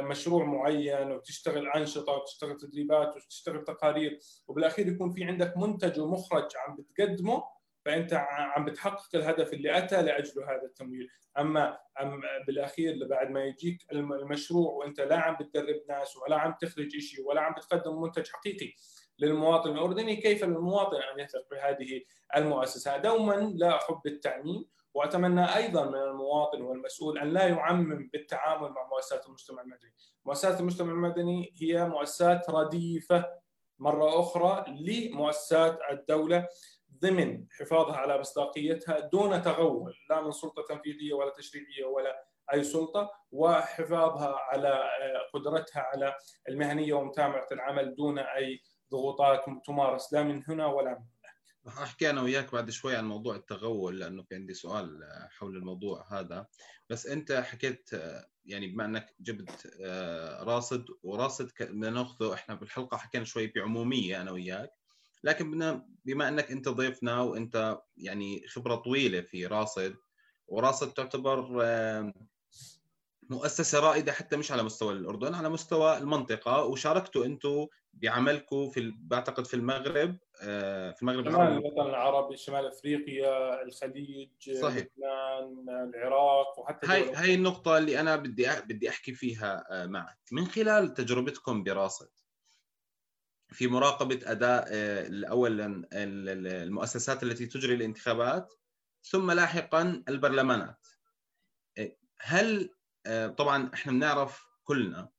مشروع 0.01 0.45
معين 0.45 1.12
وتشتغل 1.12 1.67
أنشطة 1.67 2.13
وتشتغل 2.13 2.57
تدريبات 2.57 3.15
وتشتغل 3.15 3.63
تقارير. 3.63 4.19
وبالأخير 4.48 4.88
يكون 4.88 5.12
في 5.12 5.24
عندك 5.24 5.57
منتج 5.57 6.00
ومخرج 6.00 6.48
عم 6.55 6.75
بتقدمه 6.75 7.43
فأنت 7.86 8.13
عم 8.29 8.65
بتحقق 8.65 9.15
الهدف 9.15 9.53
اللي 9.53 9.77
أتى 9.77 10.01
لأجله 10.01 10.43
هذا 10.43 10.63
التمويل. 10.63 11.10
أما 11.39 11.77
أم 12.01 12.22
بالأخير 12.48 13.07
بعد 13.10 13.31
ما 13.31 13.43
يجيك 13.43 13.86
المشروع 13.91 14.72
وأنت 14.74 15.01
لا 15.01 15.17
عم 15.17 15.38
بتدرب 15.39 15.81
ناس 15.89 16.17
ولا 16.17 16.36
عم 16.36 16.55
تخرج 16.62 16.98
شيء 16.98 17.27
ولا 17.27 17.41
عم 17.41 17.53
بتقدم 17.53 18.01
منتج 18.01 18.27
حقيقي 18.27 18.74
للمواطن 19.19 19.72
الأردني 19.72 20.15
كيف 20.15 20.43
للمواطن 20.43 20.95
أن 20.95 21.19
يثق 21.19 21.48
بهذه 21.51 22.01
المؤسسة؟ 22.36 22.98
دوما 22.98 23.53
لا 23.55 23.75
احب 23.75 24.01
التعميم 24.05 24.65
وأتمنى 24.96 25.56
أيضا 25.56 25.86
من 25.86 25.96
المواطن 26.02 26.62
والمسؤول 26.62 27.20
أن 27.20 27.34
لا 27.34 27.48
يعمم 27.48 28.10
بالتعامل 28.14 28.70
مع 28.70 28.88
مؤسسات 28.88 29.25
المجتمع 29.28 29.62
المدني. 29.62 29.94
مؤسسات 30.25 30.60
المجتمع 30.60 30.92
المدني 30.92 31.54
هي 31.62 31.88
مؤسسات 31.88 32.50
رديفة 32.50 33.25
مرة 33.80 34.20
أخرى 34.20 34.66
لمؤسسات 34.68 35.80
الدولة 35.92 36.48
ضمن 37.02 37.46
حفاظها 37.52 37.96
على 37.96 38.20
مصداقيتها 38.20 39.00
دون 39.00 39.42
تغول 39.42 39.96
لا 40.10 40.22
من 40.22 40.32
سلطة 40.32 40.64
تنفيذية 40.70 41.14
ولا 41.14 41.30
تشريعية 41.30 41.86
ولا 41.86 42.25
أي 42.54 42.64
سلطة 42.64 43.12
وحفاظها 43.32 44.36
على 44.36 44.84
قدرتها 45.34 45.82
على 45.82 46.16
المهنية 46.50 46.94
ومتابعة 46.94 47.48
العمل 47.52 47.96
دون 47.96 48.20
أي 48.20 48.62
ضغوطات 48.92 49.46
تمارس 49.66 50.14
لا 50.14 50.24
من 50.24 50.44
هنا 50.48 50.66
ولا 50.66 50.90
من 50.90 51.06
راح 51.65 51.79
أحكي 51.79 52.10
أنا 52.10 52.22
وياك 52.22 52.51
بعد 52.51 52.69
شوي 52.69 52.95
عن 52.95 53.05
موضوع 53.05 53.36
التغول 53.36 54.00
لأنه 54.00 54.24
في 54.24 54.36
عندي 54.36 54.53
سؤال 54.53 55.00
حول 55.29 55.55
الموضوع 55.57 56.19
هذا. 56.19 56.48
بس 56.89 57.07
أنت 57.07 57.31
حكيت 57.31 57.89
يعني 58.45 58.67
بما 58.67 58.86
إنك 58.86 59.15
جبت 59.19 59.77
راصد 60.41 60.86
وراصد 61.03 61.51
بدنا 61.60 61.89
نأخذه 61.89 62.34
إحنا 62.34 62.55
بالحلقة 62.55 62.98
حكينا 62.98 63.24
شوي 63.24 63.48
بعمومية 63.48 64.22
أنا 64.22 64.31
وياك. 64.31 64.72
لكن 65.24 65.81
بما 66.05 66.27
إنك 66.27 66.51
أنت 66.51 66.69
ضيفنا 66.69 67.22
وأنت 67.22 67.79
يعني 67.98 68.48
خبرة 68.48 68.75
طويلة 68.75 69.22
في 69.22 69.45
راصد 69.45 69.95
وراصد 70.48 70.93
تعتبر 70.93 71.63
مؤسسة 73.29 73.79
رائدة 73.79 74.12
حتى 74.12 74.38
مش 74.38 74.51
على 74.51 74.63
مستوى 74.63 74.93
الأردن 74.93 75.34
على 75.34 75.50
مستوى 75.50 75.98
المنطقة 75.98 76.63
وشاركتوا 76.63 77.25
أنتم 77.25 77.67
بعملكم 77.96 78.70
في 78.70 78.94
بعتقد 78.98 79.48
في 79.48 79.54
المغرب 79.54 80.18
في 80.36 80.98
المغرب 81.02 81.32
شمال 81.32 81.52
الوطن 81.52 81.90
العربي 81.90 82.38
شمال 82.38 82.66
إفريقيا 82.68 83.64
الخليج 83.64 84.52
صحيح. 84.62 84.88
لبنان 84.98 85.90
العراق 85.90 86.60
وحتى 86.60 86.88
هاي 86.88 87.14
هاي 87.14 87.36
النقطة 87.36 87.78
اللي 87.78 88.00
أنا 88.00 88.16
بدي 88.16 88.48
بدي 88.66 88.90
أحكي 88.90 89.14
فيها 89.14 89.86
معك. 89.86 90.20
من 90.32 90.46
خلال 90.46 90.94
تجربتكم 90.94 91.64
براصد 91.64 92.10
في 93.50 93.68
مراقبة 93.68 94.20
أداء 94.24 94.68
اولا 95.30 95.88
المؤسسات 95.94 97.24
التي 97.24 97.46
تجري 97.46 97.74
الانتخابات 97.74 98.54
ثم 99.04 99.32
لاحقا 99.32 100.04
البرلمانات. 100.10 100.88
هل 102.22 102.70
طبعا 103.38 103.72
إحنا 103.74 103.92
بنعرف 103.92 104.46
كلنا 104.64 105.10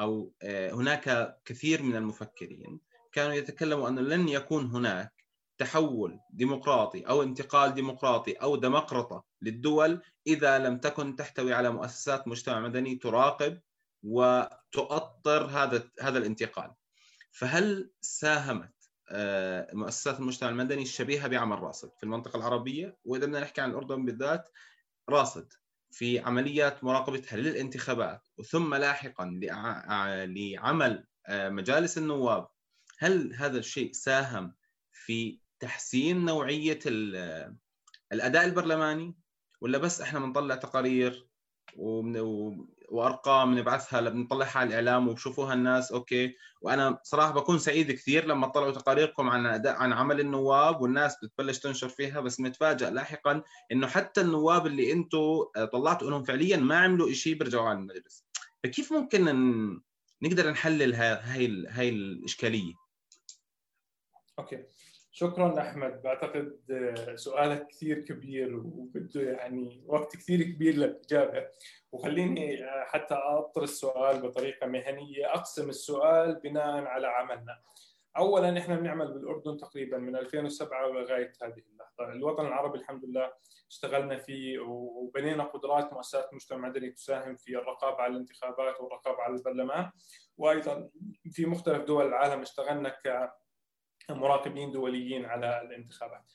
أو 0.00 0.32
هناك 0.72 1.36
كثير 1.44 1.82
من 1.82 1.96
المفكرين 1.96 2.80
كانوا 3.12 3.34
يتكلموا 3.34 3.88
انه 3.88 4.00
لن 4.00 4.28
يكون 4.28 4.66
هناك 4.66 5.12
تحول 5.58 6.18
ديمقراطي 6.30 7.02
أو 7.02 7.22
انتقال 7.22 7.74
ديمقراطي 7.74 8.32
أو 8.32 8.56
ديمقراطة 8.56 9.24
للدول 9.42 10.02
إذا 10.26 10.58
لم 10.58 10.78
تكن 10.78 11.16
تحتوي 11.16 11.54
على 11.54 11.70
مؤسسات 11.70 12.28
مجتمع 12.28 12.60
مدني 12.60 12.94
تراقب 12.96 13.60
وتؤطر 14.02 15.46
هذا 15.46 15.88
هذا 16.00 16.18
الانتقال. 16.18 16.74
فهل 17.30 17.90
ساهمت 18.00 18.74
مؤسسات 19.72 20.20
المجتمع 20.20 20.50
المدني 20.50 20.82
الشبيهة 20.82 21.28
بعمل 21.28 21.58
راصد 21.58 21.90
في 21.96 22.02
المنطقة 22.02 22.36
العربية 22.36 22.96
وإذا 23.04 23.26
بدنا 23.26 23.40
نحكي 23.40 23.60
عن 23.60 23.70
الأردن 23.70 24.04
بالذات 24.04 24.48
راصد 25.08 25.52
في 25.92 26.18
عمليات 26.18 26.84
مراقبتها 26.84 27.36
للانتخابات 27.36 28.28
وثم 28.38 28.74
لاحقا 28.74 29.40
لعمل 30.26 31.06
مجالس 31.30 31.98
النواب. 31.98 32.48
هل 32.98 33.34
هذا 33.34 33.58
الشيء 33.58 33.92
ساهم 33.92 34.54
في 34.92 35.38
تحسين 35.60 36.24
نوعية 36.24 36.78
الأداء 38.12 38.44
البرلماني؟ 38.44 39.14
ولا 39.60 39.78
بس 39.78 40.00
إحنا 40.00 40.18
بنطلع 40.18 40.54
تقارير 40.54 41.26
وأرقام 42.92 43.54
بنبعثها 43.54 44.00
بنطلعها 44.00 44.58
على 44.58 44.68
الإعلام 44.68 45.08
وبشوفوها 45.08 45.54
الناس 45.54 45.92
أوكي. 45.92 46.34
وأنا 46.60 46.98
صراحة 47.02 47.32
بكون 47.32 47.58
سعيد 47.58 47.92
كثير 47.92 48.26
لما 48.26 48.46
تطلعوا 48.46 48.70
تقاريركم 48.70 49.30
عن 49.30 49.46
اداء 49.46 49.74
عن 49.76 49.92
عمل 49.92 50.20
النواب 50.20 50.80
والناس 50.80 51.16
بتبلش 51.24 51.58
تنشر 51.58 51.88
فيها 51.88 52.20
بس 52.20 52.40
نتفاجئ 52.40 52.90
لاحقا 52.90 53.42
إنه 53.72 53.86
حتى 53.86 54.20
النواب 54.20 54.66
اللي 54.66 54.92
أنتم 54.92 55.44
طلعتوا 55.72 56.08
انهم 56.08 56.24
فعليا 56.24 56.56
ما 56.56 56.78
عملوا 56.78 57.12
شيء 57.12 57.34
بيرجعوا 57.34 57.68
على 57.68 57.78
المجلس. 57.78 58.24
فكيف 58.64 58.92
ممكن 58.92 59.24
نقدر 60.22 60.50
نحلل 60.50 60.94
هاي 60.94 61.66
هاي 61.68 61.88
الإشكالية؟ 61.88 62.74
أوكي. 64.38 64.64
شكرا 65.14 65.60
أحمد 65.60 66.02
بعتقد 66.02 66.58
سؤالك 67.14 67.66
كثير 67.66 67.98
كبير 67.98 68.56
وبده 68.56 69.20
يعني 69.20 69.82
وقت 69.86 70.16
كثير 70.16 70.42
كبير 70.42 70.74
للإجابة. 70.74 71.48
وخليني 71.92 72.58
حتى 72.86 73.14
اطر 73.14 73.62
السؤال 73.62 74.22
بطريقة 74.22 74.66
مهنية. 74.66 75.34
أقسم 75.34 75.68
السؤال 75.68 76.34
بناء 76.34 76.84
على 76.84 77.06
عملنا. 77.06 77.60
اولا 78.16 78.58
إحنا 78.58 78.76
بنعمل 78.76 79.12
بالأردن 79.12 79.56
تقريبا 79.56 79.98
من 79.98 80.16
2007 80.16 80.86
لغاية 80.86 81.32
هذه 81.42 81.62
اللحظة، 81.72 82.12
الوطن 82.12 82.46
العربي 82.46 82.78
الحمد 82.78 83.04
لله 83.04 83.32
اشتغلنا 83.70 84.16
فيه 84.16 84.58
وبنينا 84.58 85.44
قدرات 85.44 85.92
مؤسسات 85.92 86.28
المجتمع 86.30 86.58
المدني 86.58 86.90
تساهم 86.90 87.36
في 87.36 87.56
الرقابة 87.56 87.96
على 88.02 88.12
الانتخابات 88.12 88.80
والرقابة 88.80 89.22
على 89.22 89.34
البرلمان. 89.34 89.90
وأيضا 90.38 90.90
في 91.30 91.46
مختلف 91.46 91.84
دول 91.84 92.06
العالم 92.06 92.40
اشتغلنا 92.40 92.88
كمراقبين 94.08 94.72
دوليين 94.72 95.24
على 95.24 95.62
الانتخابات. 95.62 96.32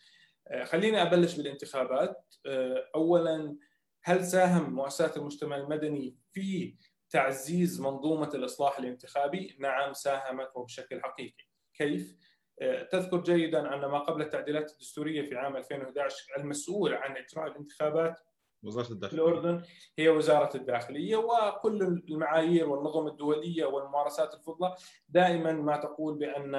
آه، 0.48 0.64
خليني 0.64 1.02
أبلش 1.02 1.36
بالانتخابات 1.36 2.36
آه، 2.46 2.90
اولا 2.96 3.58
هل 4.04 4.26
ساهم 4.26 4.74
مؤسسات 4.74 5.18
المجتمع 5.18 5.56
المدني 5.56 6.16
في 6.34 6.76
تعزيز 7.10 7.82
منظومة 7.82 8.30
الإصلاح 8.34 8.80
الانتخابي؟ 8.80 9.58
نعم 9.60 9.94
ساهمت 9.94 10.50
وبشكل 10.56 11.02
حقيقي. 11.02 11.46
كيف؟ 11.74 12.16
آه، 12.62 12.84
تذكر 12.84 13.24
جيدا 13.24 13.74
أن 13.74 13.80
ما 13.80 14.00
قبل 14.00 14.22
التعديلات 14.22 14.72
الدستورية 14.72 15.22
في 15.22 15.36
عام 15.36 15.58
2011 15.58 16.26
المسؤول 16.38 16.94
عن 16.94 17.18
إجراء 17.18 17.48
الانتخابات 17.48 18.20
وزارة 18.64 18.92
الداخلية 18.92 19.22
الأردن 19.22 19.62
هي 20.00 20.10
وزارة 20.10 20.58
الداخلية 20.58 21.16
وكل 21.16 21.84
المعايير 22.10 22.70
والنظم 22.70 23.08
الدولية 23.08 23.66
والممارسات 23.66 24.34
الفضلى 24.34 24.76
دائما 25.10 25.52
ما 25.52 25.78
تقول 25.78 26.18
بأن 26.18 26.56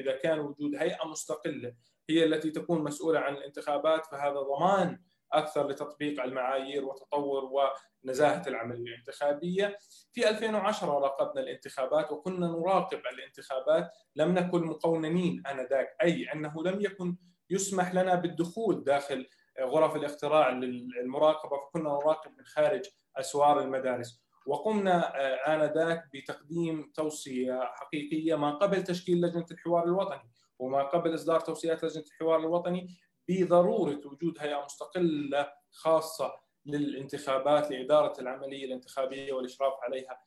إذا 0.00 0.16
كان 0.22 0.38
وجود 0.38 0.74
هيئة 0.76 1.08
مستقلة 1.08 1.74
هي 2.10 2.24
التي 2.24 2.50
تكون 2.50 2.84
مسؤولة 2.84 3.18
عن 3.18 3.34
الانتخابات 3.34 4.06
فهذا 4.06 4.40
ضمان 4.40 4.98
أكثر 5.32 5.68
لتطبيق 5.68 6.22
المعايير 6.22 6.84
وتطور 6.84 7.72
ونزاهة 8.04 8.42
العملية 8.46 8.94
الانتخابية. 8.94 9.78
في 10.12 10.28
2010 10.28 10.98
راقبنا 10.98 11.42
الانتخابات 11.42 12.12
وكنا 12.12 12.46
نراقب 12.46 13.00
الانتخابات، 13.12 13.90
لم 14.16 14.34
نكن 14.34 14.64
مقوننين 14.64 15.42
آنذاك، 15.46 15.96
أي 16.02 16.32
أنه 16.34 16.62
لم 16.64 16.80
يكن 16.80 17.16
يسمح 17.50 17.94
لنا 17.94 18.14
بالدخول 18.14 18.84
داخل 18.84 19.26
غرف 19.62 19.96
الاختراع 19.96 20.50
للمراقبة 20.50 21.56
فكنا 21.56 21.88
نراقب 21.90 22.30
من 22.38 22.44
خارج 22.44 22.84
أسوار 23.16 23.60
المدارس. 23.60 24.22
وقمنا 24.46 25.20
آه، 25.20 25.54
انذاك 25.54 26.04
بتقديم 26.14 26.92
توصية 26.94 27.60
حقيقية 27.74 28.34
ما 28.34 28.50
قبل 28.50 28.84
تشكيل 28.84 29.20
لجنة 29.20 29.46
الحوار 29.50 29.84
الوطني 29.84 30.30
وما 30.58 30.82
قبل 30.82 31.14
إصدار 31.14 31.40
توصيات 31.40 31.84
لجنة 31.84 32.04
الحوار 32.04 32.40
الوطني 32.40 32.98
بضرورة 33.28 34.00
وجود 34.04 34.38
هيئة 34.38 34.64
مستقلة 34.64 35.52
خاصة 35.70 36.32
للانتخابات 36.66 37.70
لإدارة 37.70 38.20
العملية 38.20 38.64
الانتخابية 38.64 39.32
والإشراف 39.32 39.72
عليها 39.82 40.20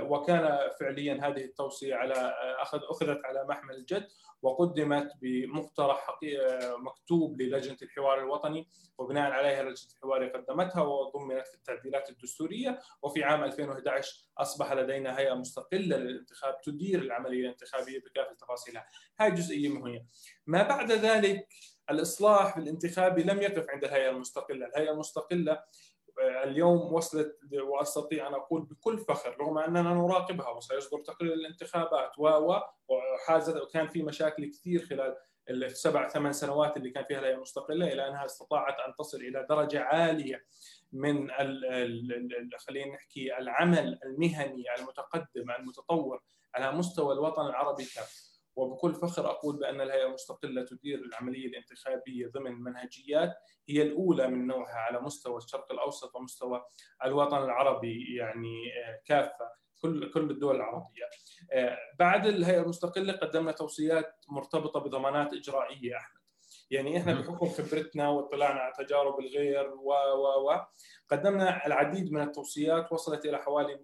وكان 0.00 0.58
فعليا 0.80 1.14
هذه 1.14 1.44
التوصية 1.44 1.94
على 1.94 2.14
آه، 2.14 2.62
اخذ 2.62 2.80
أخذت 2.90 3.24
على 3.24 3.44
محمل 3.48 3.74
الجد 3.74 4.08
وقدمت 4.42 5.12
بمقترح 5.20 6.18
آه، 6.40 6.76
مكتوب 6.76 7.40
للجنة 7.40 7.76
الحوار 7.82 8.18
الوطني 8.18 8.68
وبناء 8.98 9.30
عليها 9.30 9.62
لجنة 9.62 9.90
الحوار 9.96 10.28
قدمتها 10.28 10.82
وضمنت 10.82 11.46
في 11.46 11.54
التعديلات 11.54 12.10
الدستورية 12.10 12.80
وفي 13.02 13.24
عام 13.24 13.44
2011 13.44 14.28
أصبح 14.38 14.72
لدينا 14.72 15.18
هيئة 15.18 15.34
مستقلة 15.34 15.96
للانتخاب 15.96 16.60
تدير 16.60 17.02
العملية 17.02 17.40
الانتخابية 17.40 17.98
بكافة 17.98 18.34
تفاصيلها. 18.34 18.86
هذه 19.18 19.34
جزئية 19.34 19.68
مهمة. 19.68 20.04
ما 20.46 20.62
بعد 20.62 20.92
ذلك 20.92 21.48
الإصلاح 21.90 22.56
الانتخابي 22.56 23.22
لم 23.22 23.42
يقف 23.42 23.70
عند 23.70 23.84
الهيئة 23.84 24.10
المستقلة، 24.10 24.66
الهيئة 24.66 24.90
المستقلة 24.90 25.52
آه، 25.52 25.64
اليوم 26.44 26.92
وصلت 26.92 27.38
وأستطيع 27.62 28.28
أن 28.28 28.34
أقول 28.34 28.62
بكل 28.62 28.98
فخر 28.98 29.36
رغم 29.40 29.58
أننا 29.58 29.82
نراقبها 29.82 30.48
وسيصدر 30.48 30.98
تقرير 30.98 31.32
الانتخابات 31.32 32.18
و 32.18 32.58
وحازت 32.88 33.62
وكان 33.62 33.88
في 33.88 34.02
مشاكل 34.02 34.50
كثير 34.50 34.86
خلال 34.86 35.16
السبع 35.50 36.08
ثمان 36.08 36.32
سنوات 36.32 36.76
اللي 36.76 36.90
كان 36.90 37.04
فيها 37.04 37.18
الهيئة 37.18 37.34
المستقلة 37.34 37.92
إلى 37.92 38.08
أنها 38.08 38.24
استطاعت 38.24 38.74
أن 38.88 38.94
تصل 38.98 39.18
إلى 39.18 39.46
درجة 39.50 39.80
عالية 39.80 40.44
من 40.92 41.30
خلينا 42.58 42.94
نحكي 42.94 43.38
العمل 43.38 43.98
المهني 44.04 44.64
المتقدم 44.78 45.50
المتطور 45.58 46.22
على 46.54 46.72
مستوى 46.72 47.14
الوطن 47.14 47.46
العربي 47.46 47.84
كافه. 47.84 48.31
وبكل 48.56 48.94
فخر 48.94 49.30
أقول 49.30 49.56
بأن 49.56 49.80
الهيئة 49.80 50.06
المستقلة 50.06 50.64
تدير 50.64 50.98
العملية 50.98 51.46
الانتخابية 51.46 52.26
ضمن 52.26 52.52
منهجيات 52.52 53.34
هي 53.68 53.82
الأولى 53.82 54.28
من 54.28 54.46
نوعها 54.46 54.76
على 54.76 55.00
مستوى 55.00 55.36
الشرق 55.36 55.72
الأوسط 55.72 56.16
ومستوى 56.16 56.64
الوطن 57.04 57.42
العربي 57.42 58.16
يعني 58.16 58.72
آه، 58.84 59.00
كافة 59.04 59.62
كل 59.82 60.10
كل 60.10 60.30
الدول 60.30 60.56
العربية. 60.56 61.04
آه، 61.52 61.78
بعد 61.98 62.26
الهيئة 62.26 62.62
المستقلة 62.62 63.12
قدمنا 63.12 63.52
توصيات 63.52 64.24
مرتبطة 64.28 64.80
بضمانات 64.80 65.32
إجرائية 65.32 65.96
أحمد. 65.96 66.22
يعني 66.70 66.98
إحنا 66.98 67.14
بحكم 67.14 67.48
خبرتنا 67.48 68.08
واطلاعنا 68.08 68.60
على 68.60 68.72
تجارب 68.78 69.20
الغير 69.20 69.70
و 69.74 69.92
و 69.92 70.50
و 70.50 70.60
قدمنا 71.08 71.66
العديد 71.66 72.12
من 72.12 72.22
التوصيات 72.22 72.92
وصلت 72.92 73.26
إلى 73.26 73.38
حوالي 73.38 73.74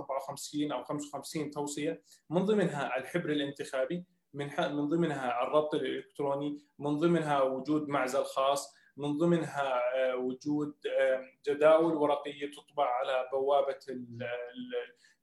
54 0.00 0.72
أو 0.72 0.84
55 0.84 1.50
توصية 1.50 2.02
من 2.30 2.44
ضمنها 2.44 2.96
الحبر 2.96 3.30
الانتخابي 3.30 4.04
من 4.34 4.46
من 4.58 4.88
ضمنها 4.88 5.42
الربط 5.42 5.74
الإلكتروني 5.74 6.58
من 6.78 6.98
ضمنها 6.98 7.42
وجود 7.42 7.88
معزل 7.88 8.24
خاص 8.24 8.74
من 8.96 9.18
ضمنها 9.18 9.80
آه، 9.96 10.16
وجود 10.16 10.74
جداول 11.48 11.94
ورقية 11.94 12.50
تطبع 12.50 12.84
على 12.84 13.28
بوابة 13.32 13.78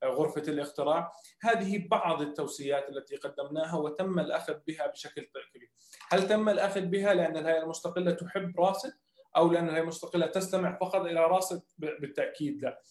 غرفة 0.04 0.42
الاختراع. 0.42 1.12
هذه 1.42 1.88
بعض 1.88 2.22
التوصيات 2.22 2.90
التي 2.90 3.16
قدمناها 3.16 3.76
وتم 3.76 4.20
الأخذ 4.20 4.58
بها 4.68 4.88
بشكل 4.88 5.22
كبير. 5.54 5.72
هل 6.12 6.28
تم 6.28 6.50
الأخذ 6.50 6.82
بها 6.82 7.14
لأن 7.14 7.38
الهيئة 7.38 7.64
المستقلة 7.64 8.12
تحب 8.12 8.60
راسد 8.60 8.94
أو 9.38 9.52
لأن 9.52 9.66
الهيئة 9.66 9.82
المستقلة 9.82 10.26
تستمع 10.26 10.78
فقط 10.80 11.02
إلى 11.02 11.20
راسد 11.20 11.62
بالتأكيد 11.78 12.62
لا. 12.62 12.82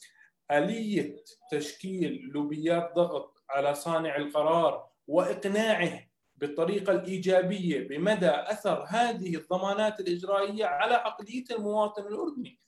آلية 0.51 1.17
تشكيل 1.51 2.31
لوبيات 2.35 2.93
ضغط 2.95 3.43
على 3.51 3.75
صانع 3.75 4.17
القرار 4.17 4.89
وإقناعه 5.07 6.01
بالطريقة 6.37 6.93
الإيجابية 6.93 7.89
بمدى 7.89 8.31
أثر 8.31 8.85
هذه 8.89 9.37
الضمانات 9.37 10.01
الإجرائية 10.01 10.65
على 10.65 10.95
عقلية 10.95 11.45
المواطن 11.51 12.07
الأردني. 12.07 12.61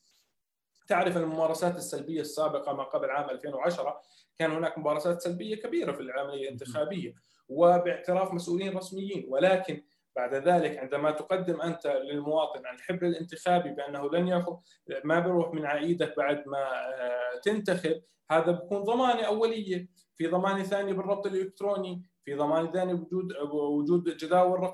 تعرف 0.89 1.17
الممارسات 1.17 1.77
السلبية 1.77 2.21
السابقة 2.21 2.73
ما 2.73 2.83
قبل 2.83 3.11
عام 3.11 3.31
2010 3.31 4.01
كان 4.39 4.51
هناك 4.51 4.79
ممارسات 4.79 5.23
سلبية 5.23 5.57
كبيرة 5.57 5.93
في 5.93 6.01
العملية 6.01 6.43
الانتخابية 6.43 7.15
وباعتراف 7.49 8.33
مسؤولين 8.33 8.77
رسميين 8.77 9.27
ولكن 9.29 9.83
بعد 10.17 10.35
ذلك 10.35 10.79
عندما 10.79 11.11
تقدم 11.11 11.61
أنت 11.61 11.87
للمواطن 11.87 12.61
الحبر 12.75 13.07
الانتخابي 13.07 13.71
بأنه 13.71 14.11
لن 14.11 14.29
يأخذ 14.29 14.57
ما 15.05 15.21
بيروح 15.21 15.55
من 15.55 15.67
عائدك 15.67 16.17
بعد 16.17 16.45
ما 16.47 16.59
آه، 16.59 17.41
تنتخب 17.43 18.03
هذا 18.31 18.53
بكون 18.53 18.83
ضمانة 18.83 19.23
أولية. 19.23 19.89
في 20.17 20.27
ضمانة 20.27 20.63
ثانية 20.63 20.93
بالربط 20.93 21.27
الإلكتروني 21.27 22.03
في 22.25 22.35
ضمانة 22.35 22.73
ثانية 22.73 22.95
بوجود 22.95 23.33
وجود 23.53 24.17
جداول 24.17 24.73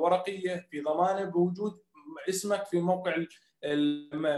ورقيه 0.00 0.66
في 0.70 0.80
ضمانة 0.80 1.24
بوجود 1.24 1.80
اسمك 2.28 2.64
في 2.64 2.80
موقع 2.80 3.16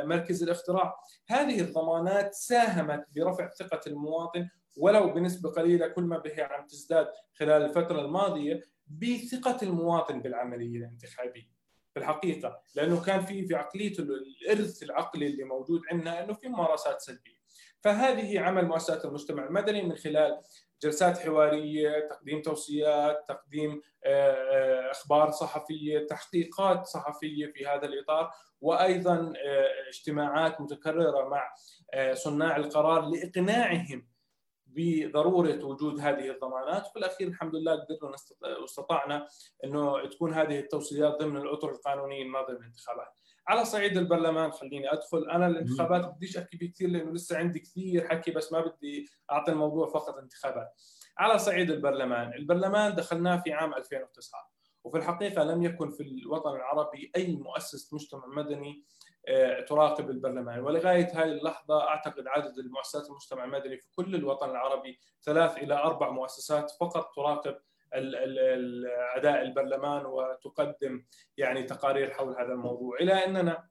مركز 0.04 0.42
الاختراع. 0.42 1.00
هذه 1.28 1.60
الضمانات 1.60 2.34
ساهمت 2.34 3.04
برفع 3.16 3.50
ثقة 3.50 3.80
المواطن 3.86 4.48
ولو 4.76 5.12
بنسبة 5.12 5.50
قليلة 5.50 5.88
كل 5.88 6.02
ما 6.02 6.18
به 6.18 6.44
عم 6.44 6.66
تزداد 6.66 7.08
خلال 7.34 7.62
الفترة 7.62 8.00
الماضية. 8.00 8.62
بثقة 8.90 9.58
المواطن 9.62 10.20
بالعملية 10.20 10.78
الانتخابية. 10.78 11.58
في 11.94 12.00
الحقيقة 12.00 12.62
لأنه 12.74 13.04
كان 13.04 13.20
في 13.20 13.46
في 13.46 13.54
عقليه 13.54 13.92
الإرث 13.98 14.82
العقلي 14.82 15.26
اللي 15.26 15.44
موجود 15.44 15.80
عندنا 15.92 16.24
إنه 16.24 16.32
في 16.32 16.48
ممارسات 16.48 17.00
سلبية. 17.00 17.38
فهذه 17.80 18.40
عمل 18.40 18.66
مؤسسات 18.66 19.04
المجتمع 19.04 19.44
المدني 19.44 19.82
من 19.82 19.96
خلال 19.96 20.42
جلسات 20.82 21.18
حوارية، 21.18 22.08
تقديم 22.10 22.42
توصيات، 22.42 23.24
تقديم 23.28 23.82
آه، 24.04 24.32
آه، 24.32 24.90
أخبار 24.90 25.30
صحفية، 25.30 26.06
تحقيقات 26.06 26.86
صحفية 26.86 27.46
في 27.46 27.66
هذا 27.66 27.86
الإطار، 27.86 28.30
وأيضا 28.60 29.32
آه، 29.46 29.88
اجتماعات 29.88 30.60
متكررة 30.60 31.28
مع 31.28 31.54
صناع 32.14 32.56
القرار 32.56 33.08
لإقناعهم 33.08 34.06
بضرورة 34.68 35.64
وجود 35.64 36.00
هذه 36.00 36.30
الضمانات 36.30 36.86
وفي 36.86 36.98
الأخير 36.98 37.28
الحمد 37.28 37.54
لله 37.56 37.72
قدرنا 37.72 38.16
واستطعنا 38.60 39.28
إنه 39.64 40.06
تكون 40.06 40.34
هذه 40.34 40.58
التوصيات 40.58 41.20
ضمن 41.20 41.36
الاطر 41.36 41.70
القانونيه 41.70 42.22
الناظره 42.22 42.52
للانتخابات. 42.58 43.08
على 43.48 43.64
صعيد 43.64 43.96
البرلمان 43.96 44.52
خليني 44.52 44.92
أدخل 44.92 45.30
أنا 45.30 45.46
الانتخابات 45.46 46.14
بديش 46.14 46.36
أحكي 46.36 46.58
فيه 46.58 46.72
كثير 46.72 46.88
لأنه 46.90 47.12
لسه 47.12 47.38
عندي 47.38 47.58
كثير 47.58 48.08
حكي 48.08 48.30
بس 48.30 48.52
ما 48.52 48.60
بدي 48.60 49.06
أعطي 49.30 49.52
الموضوع 49.52 49.88
فقط 49.88 50.14
انتخابات. 50.14 50.68
على 51.18 51.38
صعيد 51.38 51.70
البرلمان، 51.70 52.34
البرلمان 52.34 52.94
دخلناه 52.94 53.36
في 53.36 53.52
عام 53.52 53.74
2009 53.74 54.50
وفي 54.84 54.98
الحقيقة 54.98 55.44
لم 55.44 55.62
يكن 55.62 55.90
في 55.90 56.02
الوطن 56.02 56.56
العربي 56.56 57.12
أي 57.16 57.36
مؤسسه 57.36 57.94
مجتمع 57.94 58.26
مدني 58.26 58.84
تراقب 59.68 60.10
البرلمان. 60.10 60.60
ولغاية 60.60 61.08
هذه 61.14 61.32
اللحظة 61.32 61.88
أعتقد 61.88 62.26
عدد 62.26 62.58
المؤسسات 62.58 63.06
المجتمع 63.10 63.44
المدني 63.44 63.76
في 63.76 63.86
كل 63.96 64.14
الوطن 64.14 64.50
العربي 64.50 65.00
ثلاث 65.24 65.56
إلى 65.56 65.74
أربع 65.74 66.10
مؤسسات 66.10 66.70
فقط 66.80 67.14
تراقب 67.16 67.56
أداء 69.16 69.42
البرلمان 69.42 70.06
وتقدم 70.06 71.04
يعني 71.36 71.62
تقارير 71.62 72.10
حول 72.10 72.36
هذا 72.40 72.52
الموضوع. 72.52 72.96
إلى 73.00 73.12
أننا 73.12 73.68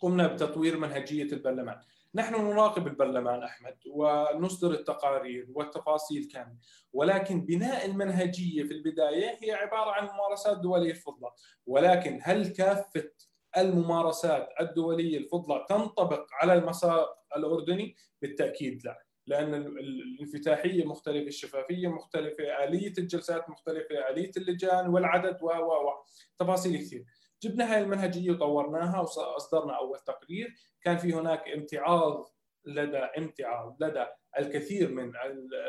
قمنا 0.00 0.26
بتطوير 0.26 0.78
منهجية 0.78 1.32
البرلمان. 1.32 1.80
نحن 2.14 2.34
نراقب 2.34 2.86
البرلمان 2.86 3.42
أحمد 3.42 3.78
ونصدر 3.86 4.70
التقارير 4.70 5.46
والتفاصيل 5.54 6.28
كاملة. 6.32 6.56
ولكن 6.92 7.46
بناء 7.46 7.86
المنهجية 7.86 8.62
في 8.62 8.72
البداية 8.72 9.38
هي 9.42 9.52
عبارة 9.52 9.90
عن 9.90 10.04
ممارسات 10.04 10.58
دولية 10.58 10.90
الفضلى 10.90 11.30
ولكن 11.66 12.20
هل 12.22 12.46
كافة 12.46 13.10
الممارسات 13.56 14.48
الدولية 14.60 15.18
الفضلى 15.18 15.66
تنطبق 15.68 16.26
على 16.32 16.54
المسار 16.54 17.08
الأردني؟ 17.36 17.96
بالتأكيد 18.22 18.84
لا 18.84 19.04
لأن 19.26 19.54
الانفتاحية 19.54 20.84
مختلفة، 20.84 21.26
الشفافية 21.26 21.88
مختلفة، 21.88 22.64
آلية 22.64 22.92
الجلسات 22.98 23.50
مختلفة، 23.50 24.08
آلية 24.10 24.30
اللجان 24.36 24.88
والعدد 24.88 25.42
و 25.42 25.46
و 25.46 26.04
تفاصيل 26.38 26.76
كثير. 26.76 27.04
جبنا 27.42 27.74
هاي 27.74 27.82
المنهجية 27.82 28.30
وطورناها 28.30 29.00
واصدرنا 29.00 29.78
أول 29.78 29.98
تقرير، 29.98 30.54
كان 30.82 30.96
في 30.96 31.12
هناك 31.12 31.48
امتعاض 31.48 32.34
لدى 32.64 32.98
امتعاض 32.98 33.76
لدى 33.82 34.06
الكثير 34.38 34.92
من 34.92 35.12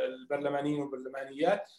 البرلمانيين 0.06 0.80
والبرلمانيات 0.80 1.72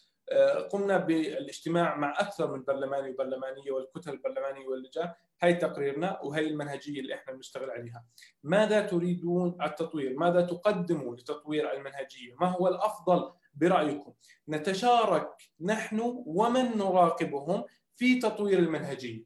قمنا 0.72 0.96
بالاجتماع 0.96 1.96
مع 1.96 2.14
أكثر 2.20 2.52
من 2.52 2.64
برلماني 2.64 3.10
وبرلمانية 3.10 3.70
والكتل 3.70 4.10
البرلمانية 4.10 4.66
واللجان. 4.66 5.12
هاي 5.42 5.54
تقريرنا 5.54 6.20
وهي 6.22 6.46
المنهجية 6.46 7.00
اللي 7.00 7.14
إحنا 7.14 7.32
بنشتغل 7.32 7.70
عليها. 7.70 8.04
ماذا 8.42 8.80
تريدون 8.86 9.58
التطوير؟ 9.62 10.18
ماذا 10.18 10.40
تقدموا 10.40 11.16
لتطوير 11.16 11.72
المنهجية؟ 11.72 12.34
ما 12.40 12.46
هو 12.46 12.68
الأفضل 12.68 13.32
برأيكم؟ 13.54 14.12
نتشارك 14.48 15.28
نحن 15.60 16.22
ومن 16.26 16.78
نراقبهم 16.78 17.64
في 17.96 18.18
تطوير 18.18 18.58
المنهجية. 18.58 19.24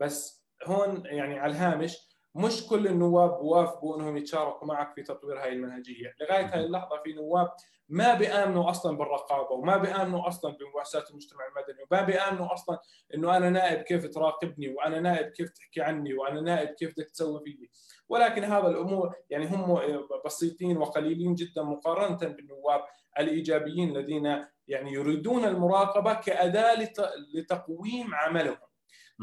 بس 0.00 0.44
هون 0.64 1.02
يعني 1.06 1.38
على 1.38 1.52
الهامش 1.52 2.09
مش 2.34 2.66
كل 2.66 2.86
النواب 2.86 3.30
بوافقوا 3.30 3.96
انهم 3.96 4.16
يتشاركوا 4.16 4.68
معك 4.68 4.94
في 4.94 5.02
تطوير 5.02 5.42
هاي 5.42 5.52
المنهجية، 5.52 6.14
لغاية 6.20 6.54
هاي 6.54 6.64
اللحظة 6.64 7.02
في 7.04 7.12
نواب 7.12 7.48
ما 7.88 8.14
بيامنوا 8.14 8.70
أصلا 8.70 8.96
بالرقابة 8.96 9.50
وما 9.50 9.76
بيامنوا 9.76 10.28
أصلا 10.28 10.56
بمؤسسات 10.56 11.10
المجتمع 11.10 11.40
المدني 11.46 11.84
وما 11.90 12.02
بيامنوا 12.02 12.52
أصلا 12.52 12.78
إنه 13.14 13.36
أنا 13.36 13.50
نائب 13.50 13.82
كيف 13.82 14.06
تراقبني 14.06 14.68
وأنا 14.68 15.00
نائب 15.00 15.26
كيف 15.26 15.50
تحكي 15.50 15.80
عني 15.80 16.14
وأنا 16.14 16.40
نائب 16.40 16.68
كيف 16.68 16.92
بدك 16.92 17.10
تسوي 17.10 17.40
فيي، 17.44 17.70
ولكن 18.08 18.44
هذا 18.44 18.66
الأمور 18.66 19.14
يعني 19.30 19.46
هم 19.46 19.80
بسيطين 20.24 20.76
وقليلين 20.76 21.34
جدا 21.34 21.62
مقارنه 21.62 22.16
بالنواب 22.16 22.84
الإيجابيين 23.18 23.96
الذين 23.96 24.44
يعني 24.68 24.92
يريدون 24.92 25.44
المراقبة 25.44 26.14
كأداة 26.14 26.88
لتقويم 27.34 28.14
عملهم. 28.14 28.69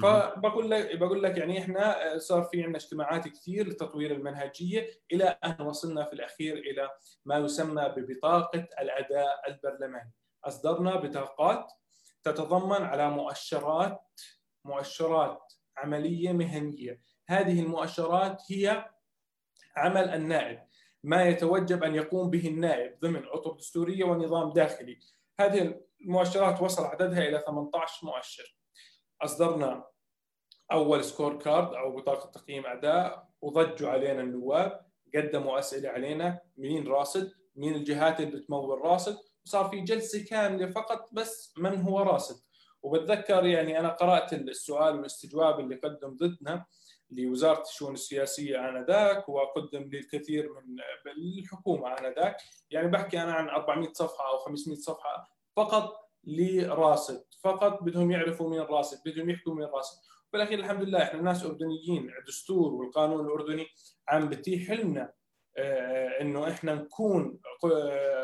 فبقول 0.02 0.72
لك 0.72 0.98
بقول 0.98 1.24
لك 1.24 1.38
يعني 1.38 1.60
إحنا 1.60 2.14
آه، 2.14 2.18
صار 2.18 2.44
في 2.44 2.64
عندنا 2.64 2.78
اجتماعات 2.78 3.28
كثير 3.28 3.68
لتطوير 3.68 4.12
المنهجية 4.12 4.90
إلى 5.12 5.24
أن 5.24 5.66
وصلنا 5.66 6.04
في 6.04 6.14
الأخير 6.14 6.58
إلى 6.58 6.90
ما 7.26 7.38
يسمى 7.38 7.94
ببطاقة 7.98 8.68
الأداء 8.80 9.42
البرلماني. 9.48 10.14
أصدرنا 10.46 10.96
بطاقات 10.96 11.72
تتضمن 12.24 12.86
على 12.86 13.10
مؤشرات 13.10 14.22
مؤشرات 14.66 15.54
عملية 15.78 16.32
مهنية. 16.32 17.02
هذه 17.28 17.62
المؤشرات 17.62 18.42
هي 18.52 18.90
عمل 19.78 20.10
النائب 20.10 20.68
ما 21.04 21.24
يتوجب 21.24 21.84
أن 21.84 21.96
يقوم 21.96 22.30
به 22.30 22.48
النائب 22.48 23.00
ضمن 23.00 23.26
اطر 23.28 23.52
دستورية 23.52 24.04
ونظام 24.04 24.54
داخلي. 24.54 25.00
هذه 25.40 25.82
المؤشرات 26.02 26.62
وصل 26.62 26.86
عددها 26.86 27.28
إلى 27.28 27.44
18 27.48 28.08
مؤشر. 28.08 28.58
أصدرنا 29.22 29.86
أول 30.72 31.04
score 31.04 31.40
card 31.40 31.74
أو 31.74 31.96
بطاقة 31.96 32.32
تقييم 32.32 32.66
أداء 32.66 33.28
وضجوا 33.42 33.90
علينا 33.90 34.22
النواب 34.22 34.86
قدموا 35.16 35.60
أسئلة 35.60 35.90
علينا 35.90 36.40
مين 36.58 36.88
راصد؟ 36.88 37.32
مين 37.56 37.76
الجهات 37.76 38.20
اللي 38.20 38.32
بتمول 38.32 38.82
راصد؟ 38.82 39.18
وصار 39.46 39.70
في 39.70 39.82
جلسة 39.82 40.26
كاملة 40.26 40.68
فقط 40.68 41.10
بس 41.14 41.54
من 41.58 41.82
هو 41.82 42.00
راصد. 42.00 42.44
وبتذكر 42.84 43.46
يعني 43.46 43.80
أنا 43.80 43.90
قرأت 43.90 44.34
السؤال 44.34 44.96
والاستجواب 44.96 45.60
اللي 45.60 45.76
قدم 45.76 46.16
ضدنا 46.16 46.66
لوزارة 47.10 47.62
الشؤون 47.62 47.94
السياسية 47.94 48.70
آنذاك 48.70 49.30
وقدم 49.30 49.84
للكثير 49.84 50.50
من 50.54 50.76
الحكومة 51.40 51.94
آنذاك. 51.94 52.38
يعني 52.70 52.88
بحكي 52.88 53.24
أنا 53.24 53.34
عن 53.34 53.50
400 53.50 53.94
صفحة 53.94 54.30
أو 54.30 54.38
500 54.38 54.78
صفحة 54.78 55.30
فقط. 55.56 56.07
لراصد 56.24 57.24
فقط 57.44 57.84
بدهم 57.84 58.12
يعرفوا 58.12 58.50
مين 58.50 58.60
الراصد 58.60 58.98
بدهم 59.06 59.30
يحكوا 59.30 59.54
مين 59.54 59.64
الراصد 59.64 60.02
في 60.32 60.38
الاخير 60.38 60.60
الحمد 60.60 60.84
لله 60.84 61.04
إحنا 61.04 61.22
ناس 61.22 61.46
أردنيين 61.46 62.10
الدستور 62.20 62.74
والقانون 62.74 63.26
الأردني 63.26 63.66
عم 64.10 64.30
بتيح 64.30 64.72
لنا 64.72 65.14
آه، 65.58 66.22
إنه 66.22 66.48
إحنا 66.52 66.76
نكون 66.76 67.40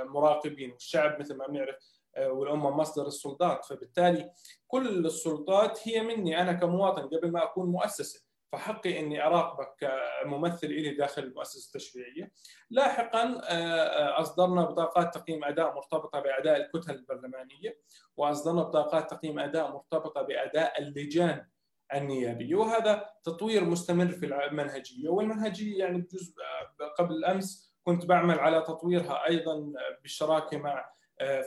مراقبين. 0.05 0.71
والشعب 0.71 1.19
مثل 1.19 1.37
ما 1.37 1.47
بنعرف 1.47 1.75
آه، 2.15 2.31
والأمة 2.31 2.69
مصدر 2.69 3.07
السلطات. 3.07 3.65
فبالتالي 3.65 4.31
كل 4.67 5.05
السلطات 5.05 5.87
هي 5.87 6.01
مني 6.01 6.41
أنا 6.41 6.53
كمواطن 6.53 7.01
قبل 7.01 7.31
ما 7.31 7.43
أكون 7.43 7.69
مؤسسة. 7.69 8.25
فحقي 8.53 8.99
إني 8.99 9.25
أراقبك 9.25 9.75
كممثل 9.79 10.67
إلي 10.67 10.89
داخل 10.89 11.23
المؤسسة 11.23 11.67
التشريعية. 11.67 12.31
لاحقا 12.69 13.23
آه، 13.23 13.49
آه، 13.49 14.21
أصدرنا 14.21 14.65
بطاقات 14.65 15.17
تقييم 15.17 15.43
أداء 15.43 15.75
مرتبطة 15.75 16.19
بأداء 16.19 16.57
الكتل 16.57 16.91
البرلمانية 16.91 17.79
وأصدرنا 18.17 18.63
بطاقات 18.63 19.11
تقييم 19.11 19.39
أداء 19.39 19.71
مرتبطة 19.71 20.21
بأداء 20.21 20.81
اللجان 20.81 21.47
النيابية 21.93 22.55
وهذا 22.55 23.09
تطوير 23.23 23.65
مستمر 23.65 24.07
في 24.07 24.25
المنهجية 24.25 25.09
والمنهجية 25.09 25.79
يعني 25.79 25.97
بجزء 25.97 26.33
آه، 26.81 26.85
قبل 26.85 27.25
امس 27.25 27.73
كنت 27.83 28.05
بعمل 28.05 28.39
على 28.39 28.61
تطويرها 28.61 29.27
أيضا 29.27 29.73
بالشراكة 30.01 30.57
مع 30.57 30.93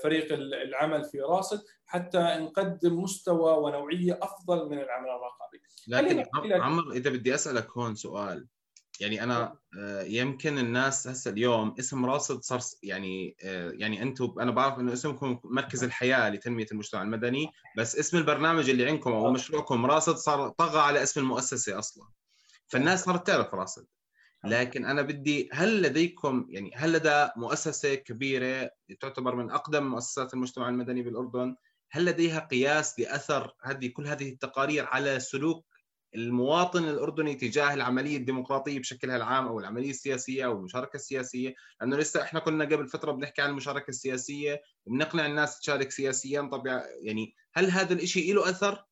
فريق 0.03 0.33
العمل 0.33 1.05
في 1.05 1.21
راصد 1.21 1.65
حتى 1.87 2.19
نقدم 2.19 3.03
مستوى 3.03 3.53
ونوعية 3.53 4.19
أفضل 4.23 4.71
من 4.71 4.79
العمل 4.79 5.09
الرقابي. 5.09 5.46
لكن 5.89 6.25
عمر 6.53 6.93
إذا 6.93 7.11
بدي 7.11 7.35
أسألك 7.35 7.71
هون 7.71 7.95
سؤال. 7.95 8.47
يعني 9.01 9.23
أنا 9.23 9.59
آه، 9.79 10.03
يمكن 10.03 10.59
الناس 10.59 11.09
هسه 11.09 11.31
اليوم 11.31 11.75
اسم 11.79 12.07
راصد 12.07 12.43
صار 12.43 12.61
يعني 12.83 13.37
آه، 13.45 13.71
يعني 13.75 14.03
أنتم 14.03 14.35
أنا 14.41 14.51
بعرف 14.51 14.79
إنه 14.79 14.93
اسمكم 14.93 15.41
مركز 15.45 15.85
الحياة 15.85 16.31
لتنمية 16.31 16.67
المجتمع 16.73 17.03
المدني 17.03 17.51
بس 17.77 17.97
اسم 17.97 18.17
البرنامج 18.17 18.71
اللي 18.71 18.87
عندكم 18.87 19.13
أو 19.13 19.31
مشروعكم 19.31 19.87
راصد 19.87 20.17
صار 20.17 20.49
طغى 20.49 20.81
على 20.81 21.03
اسم 21.03 21.21
المؤسسة 21.21 21.79
أصلا. 21.79 22.09
فالناس 22.67 23.05
صارت 23.05 23.27
تعرف 23.27 23.55
راصد. 23.55 23.87
لكن 24.45 24.85
أنا 24.85 25.03
بدي 25.03 25.49
هل 25.53 25.83
لديكم 25.83 26.47
يعني 26.49 26.71
هل 26.75 26.93
لدى 26.93 27.29
مؤسسة 27.37 27.95
كبيرة 27.95 28.71
تعتبر 29.01 29.35
من 29.35 29.51
أقدم 29.51 29.87
مؤسسات 29.87 30.35
المجتمع 30.35 30.69
المدني 30.69 31.03
بالأردن؟ 31.03 31.57
هل 31.91 32.05
لديها 32.05 32.41
قياس 32.41 33.01
لأثر 33.01 33.53
هذه 33.63 33.87
كل 33.89 34.07
هذه 34.07 34.29
التقارير 34.29 34.87
على 34.87 35.21
سلوك 35.21 35.67
المواطن 36.15 36.85
الأردني 36.85 37.35
تجاه 37.35 37.75
العملية 37.75 38.17
الديمقراطية 38.17 38.79
بشكلها 38.79 39.17
العام 39.17 39.47
أو 39.47 39.61
العملية 39.61 39.91
السياسية 39.91 40.45
أو 40.45 40.53
المشاركة 40.53 40.97
السياسية؟ 40.97 41.55
لأنه 41.81 41.97
لسه 41.97 42.23
إحنا 42.23 42.41
كنا 42.41 42.65
قبل 42.65 42.89
فترة 42.89 43.13
بنحكي 43.13 43.43
عن 43.43 43.51
المشاركة 43.51 43.89
السياسية 43.89 44.63
وبنقنع 44.87 45.27
الناس 45.27 45.61
تشارك 45.61 45.91
سياسيا 45.91 46.43
طبعا 46.43 46.83
يعني 47.03 47.35
هل 47.55 47.71
هذا 47.71 47.95
الشيء 47.95 48.35
له 48.35 48.51
أثر 48.51 48.85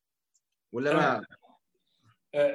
ولا 0.71 0.93
ما؟ 0.93 1.25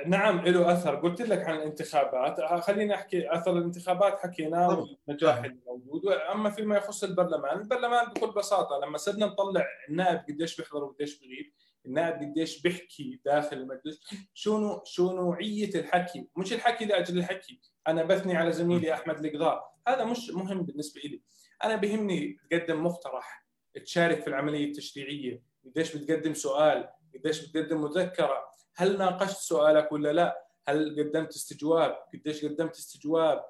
نعم 0.06 0.40
له 0.40 0.72
أثر. 0.72 0.94
قلت 0.94 1.22
لك 1.22 1.44
عن 1.44 1.56
الانتخابات. 1.56 2.38
آه، 2.38 2.60
خليني 2.60 2.94
أحكي 2.94 3.34
أثر 3.34 3.58
الانتخابات. 3.58 4.18
حكينا 4.18 4.68
والنجاح 4.68 5.44
الموجود. 5.44 6.06
اما 6.06 6.50
فيما 6.50 6.76
يخص 6.76 7.04
البرلمان 7.04 7.58
البرلمان 7.58 8.06
بكل 8.06 8.30
بساطة 8.30 8.86
لما 8.86 8.98
صرنا 8.98 9.26
نطلع 9.26 9.66
النائب 9.88 10.18
قديش 10.28 10.56
بيحضر 10.56 10.84
وقديش 10.84 11.20
بيغيب 11.20 11.52
النائب 11.86 12.14
قديش 12.14 12.62
بيحكي 12.62 13.20
داخل 13.24 13.56
المجلس 13.56 14.00
شو 14.34 14.80
شو 14.84 15.16
نوعيه 15.16 15.74
الحكي؟ 15.74 16.28
مش 16.36 16.52
الحكي 16.52 16.84
لأجل 16.84 17.18
الحكي. 17.18 17.60
أنا 17.88 18.02
بثني 18.02 18.36
على 18.36 18.52
زميلي 18.52 18.94
أحمد 18.94 19.24
القضاء. 19.24 19.74
هذا 19.88 20.04
مش 20.04 20.30
مهم 20.30 20.62
بالنسبة 20.62 21.00
لي 21.00 21.22
أنا 21.64 21.76
بهمني 21.76 22.38
تقدم 22.50 22.86
مقترح 22.86 23.46
تشارك 23.84 24.20
في 24.20 24.28
العملية 24.28 24.64
التشريعية. 24.64 25.42
قديش 25.64 25.96
بتقدم 25.96 26.34
سؤال 26.34 26.88
قديش 27.14 27.48
بتقدم 27.48 27.80
مذكرة. 27.82 28.50
هل 28.80 28.98
ناقشت 28.98 29.36
سؤالك 29.38 29.92
ولا 29.92 30.12
لا؟ 30.12 30.44
هل 30.68 30.96
قدمت 30.98 31.28
استجواب؟ 31.28 31.98
قديش 32.14 32.44
قدمت 32.44 32.76
استجواب؟ 32.76 33.44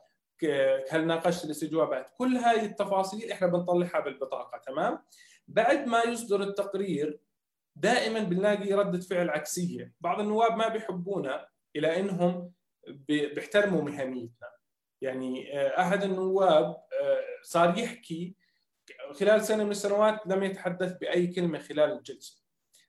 هل 0.90 1.06
ناقشت 1.06 1.44
الاستجوابات 1.44 2.12
كل 2.18 2.36
هاي 2.36 2.64
التفاصيل 2.64 3.32
إحنا 3.32 3.46
بنطلعها 3.46 4.00
بالبطاقة 4.00 4.58
تمام؟ 4.58 4.98
بعد 5.48 5.86
ما 5.86 6.02
يصدر 6.02 6.42
التقرير 6.42 7.20
دائما 7.76 8.20
بنلاقي 8.20 8.72
ردة 8.72 9.00
فعل 9.00 9.30
عكسية. 9.30 9.94
بعض 10.00 10.20
النواب 10.20 10.56
ما 10.56 10.68
بيحبونا 10.68 11.48
إلى 11.76 12.00
إنهم 12.00 12.52
بيحترموا 12.88 13.82
مهنيتنا 13.82 14.48
يعني 15.00 15.60
آه، 15.60 15.80
أحد 15.80 16.02
النواب 16.02 16.66
آه، 17.02 17.20
صار 17.42 17.78
يحكي 17.78 18.36
خلال 19.12 19.44
سنة 19.44 19.64
من 19.64 19.70
السنوات 19.70 20.26
لم 20.26 20.42
يتحدث 20.42 20.92
بأي 20.92 21.26
كلمة 21.26 21.58
خلال 21.58 21.92
الجلسة. 21.92 22.39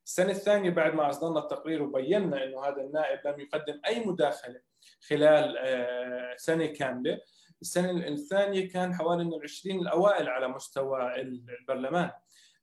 السنة 0.05 0.31
الثانية 0.31 0.69
بعد 0.69 0.93
ما 0.93 1.09
أصدرنا 1.09 1.39
التقرير 1.39 1.83
وبينا 1.83 2.43
إنه 2.43 2.65
هذا 2.65 2.81
النائب 2.81 3.27
لم 3.27 3.39
يقدم 3.39 3.81
أي 3.87 4.05
مداخلة 4.05 4.61
خلال 5.07 5.57
آه، 5.57 6.35
سنة 6.37 6.65
كاملة 6.65 7.19
السنة 7.61 8.07
الثانية 8.07 8.69
كان 8.69 8.95
حوالي 8.95 9.23
من 9.23 9.33
العشرين 9.33 9.79
الأوائل 9.79 10.29
على 10.29 10.47
مستوى 10.47 11.21
البرلمان. 11.21 12.11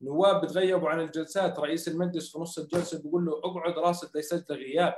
نواب 0.02 0.40
بتغيبوا 0.40 0.90
عن 0.90 1.00
الجلسات 1.00 1.58
رئيس 1.58 1.88
المجلس 1.88 2.32
في 2.32 2.38
نص 2.38 2.58
الجلسة 2.58 3.02
بيقول 3.02 3.24
له 3.26 3.38
اقعد 3.38 3.78
راسد 3.78 4.16
ليسجل 4.16 4.54
غياب 4.54 4.94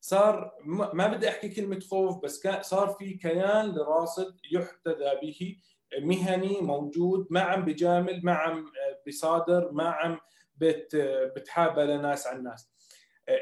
صار 0.00 0.52
ما 0.66 1.06
بدي 1.06 1.28
أحكي 1.28 1.48
كلمة 1.48 1.80
خوف 1.80 2.22
بس 2.22 2.48
صار 2.60 2.88
في 2.88 3.14
كيان 3.14 3.66
لراصد 3.66 4.36
يحتذى 4.52 5.18
به 5.22 5.56
مهني 6.00 6.60
موجود 6.60 7.26
ما 7.30 7.40
عم 7.40 7.64
بجامل 7.64 8.20
ما 8.24 8.32
عم 8.32 8.64
بصادر 9.06 9.72
ما 9.72 9.88
عم 9.88 10.18
بت 10.60 10.96
بتحابى 11.36 11.96
ناس 11.96 12.26
عن 12.26 12.42
ناس. 12.42 12.70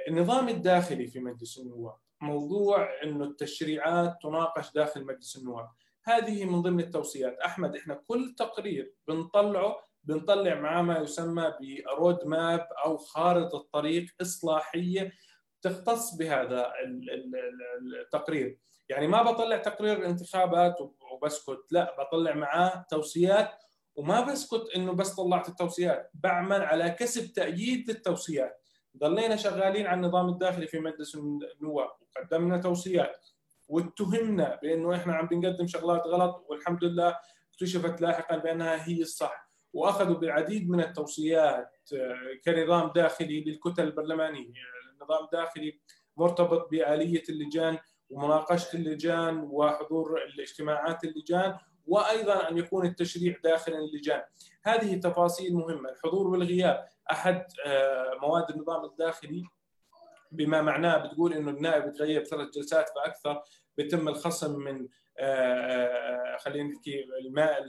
النظام 0.08 0.48
الداخلي 0.48 1.06
في 1.06 1.18
مجلس 1.18 1.58
النواب 1.58 1.96
موضوع 2.20 3.02
إنه 3.02 3.24
التشريعات 3.24 4.16
تناقش 4.22 4.72
داخل 4.72 5.04
مجلس 5.04 5.36
النواب. 5.36 5.68
هذه 6.04 6.44
من 6.44 6.62
ضمن 6.62 6.80
التوصيات. 6.80 7.38
أحمد 7.38 7.76
إحنا 7.76 7.94
كل 7.94 8.34
تقرير 8.38 8.94
بنطلعه 9.08 9.76
بنطلع 10.04 10.54
معاه 10.54 10.82
ما 10.82 10.98
يسمى 10.98 11.54
برود 11.60 12.24
ماب 12.24 12.68
أو 12.84 12.96
خارطة 12.96 13.68
طريق 13.72 14.06
إصلاحية 14.22 15.12
تختص 15.62 16.14
بهذا 16.14 16.72
التقرير. 18.02 18.58
يعني 18.88 19.06
ما 19.08 19.22
بطلع 19.22 19.56
تقرير 19.56 20.06
انتخابات 20.06 20.76
وبسكت 21.12 21.66
لا 21.70 21.96
بطلع 21.98 22.34
معاه 22.34 22.86
توصيات 22.90 23.62
وما 23.96 24.20
بسكت 24.20 24.64
إنه 24.76 24.92
بس 24.92 25.14
طلعت 25.14 25.48
التوصيات 25.48 26.10
بعمل 26.14 26.62
على 26.62 26.90
كسب 26.90 27.32
تأييد 27.32 27.90
للتوصيات. 27.90 28.62
ضلينا 28.98 29.36
شغالين 29.36 29.86
على 29.86 29.96
النظام 29.96 30.28
الداخلي 30.28 30.66
في 30.66 30.78
مجلس 30.78 31.14
النواب 31.14 31.90
وقدمنا 32.00 32.58
توصيات 32.58 33.28
واتهمنا 33.68 34.58
بإنه 34.62 34.94
إحنا 34.94 35.14
عم 35.14 35.26
بنقدم 35.26 35.66
شغلات 35.66 36.06
غلط 36.06 36.46
والحمد 36.48 36.84
لله 36.84 37.16
اكتشفت 37.50 38.00
لاحقا 38.00 38.36
بأنها 38.36 38.88
هي 38.88 39.02
الصح. 39.02 39.46
وأخذوا 39.72 40.16
بالعديد 40.16 40.70
من 40.70 40.80
التوصيات 40.80 41.70
آه، 41.94 42.16
كنظام 42.44 42.92
داخلي 42.94 43.44
للكتل 43.44 43.82
البرلمانية. 43.82 44.52
النظام 44.92 45.24
الداخلي 45.24 45.80
مرتبط 46.16 46.70
بآلية 46.70 47.22
اللجان 47.28 47.78
ومناقشة 48.10 48.76
اللجان 48.76 49.38
وحضور 49.50 50.22
الاجتماعات 50.22 51.04
اللجان 51.04 51.58
وأيضا 51.86 52.48
أن 52.48 52.58
يكون 52.58 52.86
التشريع 52.86 53.36
داخل 53.44 53.72
اللجان. 53.72 54.22
هذه 54.62 55.00
تفاصيل 55.00 55.54
مهمة، 55.54 55.90
الحضور 55.90 56.26
والغياب. 56.26 56.88
أحد 57.10 57.46
آه، 57.66 58.18
مواد 58.22 58.50
النظام 58.50 58.84
الداخلي. 58.84 59.44
بما 60.32 60.62
معناه 60.62 61.06
بتقول 61.06 61.32
إنه 61.32 61.50
النائب 61.50 61.86
يتغيب 61.86 62.24
ثلاث 62.24 62.48
جلسات 62.48 62.88
فأكثر 62.88 63.42
بيتم 63.76 64.08
الخصم 64.08 64.58
من 64.60 64.88
آه، 65.18 66.34
آه، 66.34 66.36
خلينا 66.36 66.68
نحكي 66.68 67.04
الماء 67.20 67.64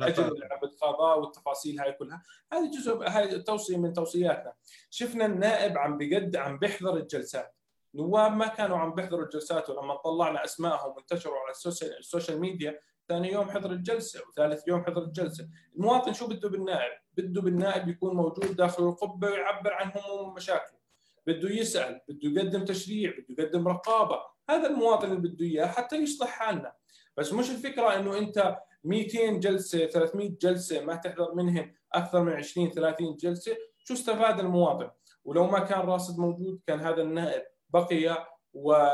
الاجر 0.00 0.28
اللي 0.28 0.48
عم 0.52 0.60
بتقاضاه 0.68 1.16
والتفاصيل 1.16 1.80
هاي 1.80 1.92
كلها. 1.92 2.22
هذه 2.52 2.70
جزء 2.70 3.08
هاي 3.08 3.42
توصية 3.42 3.76
من 3.76 3.92
توصياتنا. 3.92 4.52
شفنا 4.90 5.26
النائب 5.26 5.78
عم 5.78 5.98
بقد 5.98 6.36
عم 6.36 6.58
بيحضر 6.58 6.96
الجلسات. 6.96 7.54
نواب 7.94 8.32
ما 8.32 8.46
كانوا 8.46 8.78
عم 8.78 8.94
بيحضروا 8.94 9.24
الجلسات 9.24 9.70
ولما 9.70 9.94
طلعنا 9.94 10.44
اسمائهم 10.44 10.92
وانتشروا 10.96 11.38
على 11.38 11.50
ال 11.98 12.04
social 12.04 12.40
media 12.40 12.80
ثاني 13.08 13.32
يوم 13.32 13.50
حضر 13.50 13.70
الجلسة 13.70 14.20
وثالث 14.28 14.68
يوم 14.68 14.84
حضر 14.84 15.02
الجلسة، 15.02 15.48
المواطن 15.76 16.12
شو 16.12 16.26
بده 16.26 16.48
بالنائب؟ 16.48 16.92
بده 17.16 17.42
بالنائب 17.42 17.88
يكون 17.88 18.16
موجود 18.16 18.56
داخل 18.56 18.82
القبة 18.88 19.30
ويعبر 19.30 19.72
عن 19.72 19.92
همومه 19.96 20.22
ومشاكله. 20.22 20.78
بده 21.26 21.50
يسأل، 21.50 22.00
بده 22.08 22.40
يقدم 22.40 22.64
تشريع، 22.64 23.10
بده 23.10 23.44
يقدم 23.44 23.68
رقابة، 23.68 24.20
هذا 24.50 24.66
المواطن 24.66 25.12
اللي 25.12 25.28
بده 25.28 25.44
إياه 25.44 25.66
حتى 25.66 25.96
يصلح 25.96 26.28
حالنا. 26.28 26.72
بس 27.16 27.32
مش 27.32 27.50
الفكرة 27.50 27.98
إنه 27.98 28.18
أنت 28.18 28.56
200 28.84 29.40
جلسة 29.40 29.86
300 29.86 30.38
جلسة 30.40 30.84
ما 30.84 30.94
تحضر 30.94 31.34
منهم 31.34 31.74
أكثر 31.92 32.22
من 32.22 32.32
20 32.32 32.70
30 32.70 33.16
جلسة، 33.16 33.56
شو 33.78 33.94
استفاد 33.94 34.40
المواطن؟ 34.40 34.90
ولو 35.24 35.46
ما 35.46 35.58
كان 35.58 35.80
راصد 35.80 36.18
موجود 36.18 36.60
كان 36.66 36.80
هذا 36.80 37.02
النائب 37.02 37.42
بقي 37.70 38.28
ولم 38.52 38.90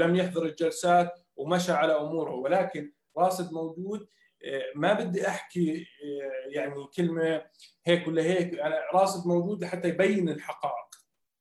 آه، 0.00 0.16
يحضر 0.16 0.44
الجلسات 0.44 1.19
ومشى 1.40 1.72
على 1.72 1.92
أموره. 1.92 2.34
ولكن 2.34 2.92
راصد 3.18 3.52
موجود. 3.52 4.08
آه، 4.44 4.62
ما 4.74 4.92
بدي 4.92 5.28
أحكي 5.28 5.74
آه، 5.80 6.50
يعني 6.50 6.74
كلمة 6.96 7.42
هيك 7.86 8.08
ولا 8.08 8.22
هيك. 8.22 8.58
أنا 8.58 8.76
راصد 8.94 9.28
موجود 9.28 9.64
لحتى 9.64 9.88
يبين 9.88 10.28
الحقائق 10.28 10.90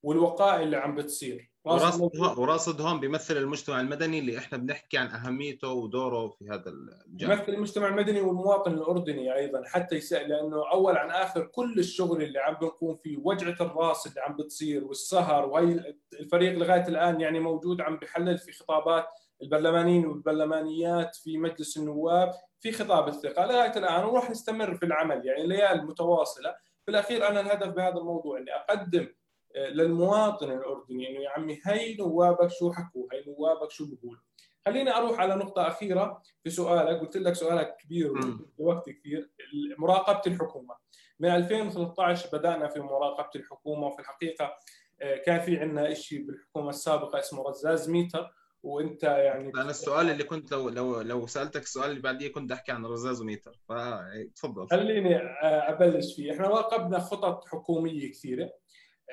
والوقائع 0.03 0.62
اللي 0.62 0.77
عم 0.77 0.95
بتصير. 0.95 1.49
وراصد 1.65 2.12
وراصد 2.38 2.81
هون 2.81 2.99
بيمثل 2.99 3.38
المجتمع 3.38 3.81
المدني 3.81 4.19
اللي 4.19 4.38
إحنا 4.38 4.57
بنحكي 4.57 4.97
عن 4.97 5.07
أهميته 5.07 5.71
ودوره 5.71 6.29
في 6.29 6.45
هذا 6.49 6.69
الجانب. 6.69 7.33
بيمثل 7.33 7.53
المجتمع 7.53 7.88
المدني 7.88 8.21
والمواطن 8.21 8.73
الأردني 8.73 9.35
أيضا. 9.35 9.63
حتى 9.65 9.95
يسأل 9.95 10.29
لأنه 10.29 10.71
أول 10.71 10.97
عن 10.97 11.12
آخر 11.12 11.45
كل 11.45 11.79
الشغل 11.79 12.23
اللي 12.23 12.39
عم 12.39 12.53
بنقوم 12.53 12.95
فيه 12.95 13.17
وجعة 13.17 13.55
الراس 13.62 14.07
اللي 14.07 14.21
عم 14.21 14.35
بتصير 14.35 14.83
والسهر 14.83 15.45
وهي 15.45 15.95
الفريق 16.13 16.57
لغاية 16.57 16.88
الآن 16.88 17.21
يعني 17.21 17.39
موجود 17.39 17.81
عم 17.81 17.97
بحلل 17.97 18.38
في 18.38 18.51
خطابات 18.51 19.07
البرلمانيين 19.41 20.06
والبرلمانيات 20.06 21.15
في 21.15 21.38
مجلس 21.38 21.78
النواب 21.78 22.32
في 22.60 22.71
خطاب 22.71 23.08
الثقة. 23.08 23.45
لغايه 23.45 23.78
الآن 23.78 24.04
وراح 24.04 24.30
نستمر 24.30 24.75
في 24.75 24.86
العمل 24.86 25.25
يعني 25.25 25.47
ليال 25.47 25.86
متواصلة. 25.86 26.56
في 26.86 26.91
الأخير 26.91 27.28
أنا 27.28 27.39
الهدف 27.39 27.67
بهذا 27.67 27.97
الموضوع 27.97 28.38
إني 28.38 28.52
أقدم 28.56 29.08
آه، 29.56 29.69
للمواطن 29.69 30.52
الأردني 30.52 31.10
انه 31.10 31.19
يا 31.19 31.30
عمي 31.30 31.60
هي 31.65 31.95
نوابك 31.95 32.47
شو 32.47 32.71
حكوا؟ 32.71 33.08
هي 33.13 33.23
نوابك 33.28 33.71
شو 33.71 33.86
بيقولوا 33.86 34.21
خليني 34.65 34.95
أروح 34.95 35.19
على 35.19 35.36
نقطة 35.36 35.67
أخيرة 35.67 36.21
في 36.43 36.49
سؤالك. 36.49 36.99
قلت 36.99 37.17
لك 37.17 37.34
سؤالك 37.34 37.75
كبير 37.78 38.13
ووقت 38.58 38.89
كثير. 38.89 39.30
مراقبة 39.78 40.21
الحكومة. 40.28 40.75
من 41.19 41.30
2013 41.30 42.38
بدأنا 42.38 42.67
في 42.67 42.80
مراقبة 42.80 43.30
الحكومة 43.36 43.88
وفي 43.88 43.99
الحقيقة 43.99 44.54
آه، 45.02 45.17
كان 45.17 45.39
في 45.39 45.60
عندنا 45.60 45.93
شيء 45.93 46.25
بالحكومة 46.28 46.69
السابقة 46.69 47.19
اسمه 47.19 47.49
رزاز 47.49 47.89
ميتر. 47.89 48.32
وانت 48.63 49.03
يعني 49.03 49.51
أنا 49.55 49.69
السؤال 49.69 50.09
اللي 50.09 50.23
كنت 50.23 50.51
لو 50.51 50.69
لو 50.69 51.01
لو 51.01 51.27
سألتك 51.27 51.61
السؤال 51.61 51.89
اللي 51.89 52.01
بعديه 52.01 52.31
كنت 52.31 52.51
أحكي 52.51 52.71
عن 52.71 52.85
الرزازوميتر 52.85 53.59
فتفضل 53.69 54.67
خليني 54.69 55.17
أبلش 55.43 56.15
فيه. 56.15 56.31
إحنا 56.31 56.47
راقبنا 56.47 56.99
خطط 56.99 57.47
حكومية 57.47 58.11
كثيرة 58.11 58.49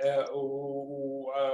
آه، 0.05 0.31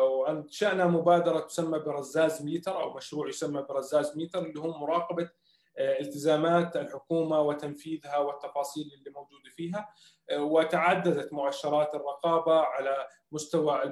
وانشانا 0.02 0.86
مبادرة 0.86 1.40
تسمى 1.40 1.78
برزاز 1.78 2.42
ميتر 2.42 2.82
أو 2.82 2.96
مشروع 2.96 3.28
يسمى 3.28 3.66
برزاز 3.68 4.16
ميتر 4.16 4.46
اللي 4.46 4.60
هو 4.60 4.78
مراقبة 4.78 5.30
التزامات 5.78 6.76
الحكومة 6.76 7.40
وتنفيذها 7.40 8.18
والتفاصيل 8.18 8.90
اللي 8.98 9.10
موجودة 9.10 9.50
فيها 9.50 9.94
آه، 10.30 10.42
وتعددت 10.42 11.32
مؤشرات 11.32 11.94
الرقابة 11.94 12.60
على 12.60 13.06
مستوى 13.32 13.82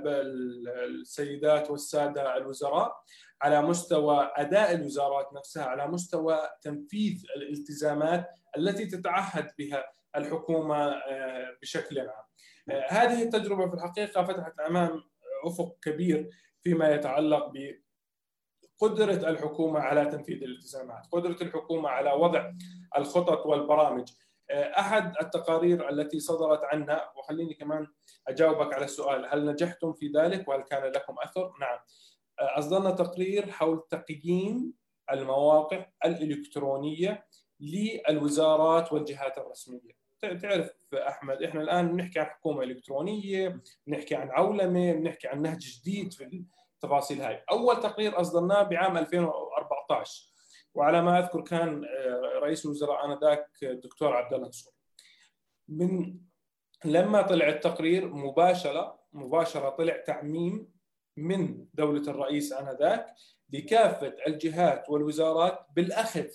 السيدات 1.00 1.70
والسادة 1.70 2.36
الوزراء 2.36 3.02
على 3.42 3.62
مستوى 3.62 4.30
أداء 4.36 4.74
الوزارات 4.74 5.32
نفسها 5.32 5.64
على 5.64 5.86
مستوى 5.86 6.38
تنفيذ 6.62 7.24
الالتزامات 7.36 8.26
التي 8.56 8.86
تتعهد 8.86 9.50
بها 9.58 9.84
الحكومة 10.16 10.88
آه، 10.88 11.56
بشكل 11.62 11.98
عام. 11.98 12.24
آه، 12.70 12.86
هذه 12.88 13.22
التجربة 13.22 13.68
في 13.68 13.74
الحقيقة 13.74 14.24
فتحت 14.24 14.60
أمام 14.60 15.02
أفق 15.44 15.76
كبير 15.82 16.30
فيما 16.62 16.94
يتعلق 16.94 17.46
بقدره 18.80 19.30
الحكومة 19.30 19.80
على 19.80 20.06
تنفيذ 20.06 20.42
الالتزامات، 20.42 21.06
قدره 21.12 21.36
الحكومة 21.42 21.88
على 21.88 22.12
وضع 22.12 22.52
الخطط 22.96 23.46
والبرامج. 23.46 24.12
آه، 24.50 24.80
أحد 24.80 25.14
التقارير 25.22 25.88
التي 25.88 26.20
صدرت 26.20 26.60
عنا 26.64 27.10
وخليني 27.16 27.54
كمان 27.54 27.86
أجاوبك 28.28 28.74
على 28.74 28.84
السؤال 28.84 29.26
هل 29.26 29.46
نجحتم 29.46 29.92
في 29.92 30.12
ذلك 30.16 30.48
وهل 30.48 30.62
كان 30.62 30.92
لكم 30.92 31.14
أثر؟ 31.22 31.52
نعم. 31.60 31.78
أصدرنا 32.38 32.90
تقرير 32.90 33.50
حول 33.50 33.82
تقييم 33.90 34.72
المواقع 35.12 35.86
الإلكترونية 36.04 37.26
للوزارات 37.60 38.92
والجهات 38.92 39.38
الرسمية. 39.38 40.00
تعرف 40.20 40.70
أحمد 40.94 41.42
إحنا 41.42 41.60
الآن 41.60 41.92
بنحكي 41.92 42.20
عن 42.20 42.26
حكومة 42.26 42.62
إلكترونية، 42.62 43.62
بنحكي 43.86 44.14
عن 44.14 44.30
عولمة، 44.30 44.92
بنحكي 44.92 45.28
عن 45.28 45.42
نهج 45.42 45.58
جديد 45.58 46.12
في 46.12 46.24
التفاصيل 46.84 47.22
هاي. 47.22 47.44
أول 47.50 47.80
تقرير 47.80 48.20
أصدرناه 48.20 48.62
بعام 48.62 48.98
2014 48.98 50.32
وعلى 50.74 51.02
ما 51.02 51.18
أذكر 51.18 51.40
كان 51.40 51.84
آه، 51.84 52.38
رئيس 52.42 52.64
الوزراء 52.66 53.06
آنذاك 53.06 53.46
الدكتور 53.62 54.16
عبد 54.16 54.34
الله 54.34 54.48
نصور. 54.48 54.72
من 55.68 56.20
لما 56.84 57.22
طلع 57.22 57.48
التقرير 57.48 58.14
مباشرة 58.14 59.00
مباشرة 59.12 59.68
طلع 59.68 59.96
تعميم 60.06 60.68
من 61.16 61.66
دولة 61.74 62.10
الرئيس 62.10 62.52
آنذاك 62.52 63.06
لكافه 63.52 64.16
الجهات 64.26 64.90
والوزارات 64.90 65.66
بالأخذ 65.76 66.28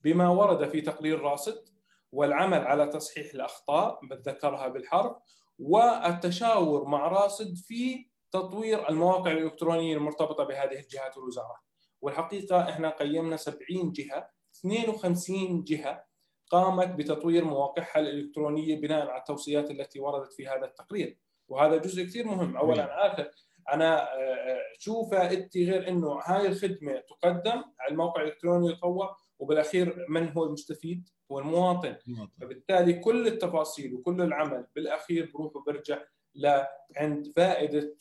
بما 0.00 0.28
ورد 0.28 0.68
في 0.68 0.80
تقرير 0.80 1.20
راصد 1.20 1.68
والعمل 2.12 2.58
على 2.58 2.86
تصحيح 2.86 3.34
الأخطاء 3.34 4.00
بتذكرها 4.06 4.68
بالحرف 4.68 5.16
والتشاور 5.58 6.84
مع 6.84 7.08
راصد 7.08 7.56
في 7.56 8.09
تطوير 8.32 8.88
المواقع 8.88 9.30
الإلكترونية 9.30 9.96
المرتبطة 9.96 10.44
بهذه 10.44 10.80
الجهات 10.80 11.16
والوزارات 11.16 11.60
والحقيقة 12.00 12.70
إحنا 12.70 12.90
قيمنا 12.90 13.36
70 13.36 13.92
جهة 13.92 14.30
52 14.60 15.64
جهة 15.64 16.04
قامت 16.50 16.88
بتطوير 16.88 17.44
مواقعها 17.44 17.98
الإلكترونية 18.00 18.80
بناء 18.80 19.08
على 19.08 19.18
التوصيات 19.18 19.70
التي 19.70 20.00
وردت 20.00 20.32
في 20.32 20.48
هذا 20.48 20.64
التقرير. 20.64 21.18
وهذا 21.48 21.76
جزء 21.76 22.04
كثير 22.04 22.26
مهم. 22.26 22.56
اولا 22.56 23.06
اخر 23.06 23.30
أنا 23.72 24.02
آه، 24.02 24.16
آه، 24.16 24.62
شو 24.78 25.04
فائدتي 25.04 25.70
غير 25.70 25.88
إنه 25.88 26.20
هاي 26.24 26.46
الخدمة 26.46 27.02
تقدم 27.08 27.64
على 27.80 27.90
الموقع 27.90 28.22
الإلكتروني 28.22 28.70
يطور 28.70 29.16
وبالأخير 29.38 30.06
من 30.08 30.28
هو 30.28 30.44
المستفيد؟ 30.44 31.08
هو 31.32 31.38
المواطن. 31.38 31.96
فبالتالي 32.40 32.92
كل 32.92 33.26
التفاصيل 33.26 33.94
وكل 33.94 34.20
العمل 34.20 34.66
بالأخير 34.74 35.30
بروح 35.34 35.56
وبرجع 35.56 35.98
لعند 36.34 37.32
فائدة 37.36 37.96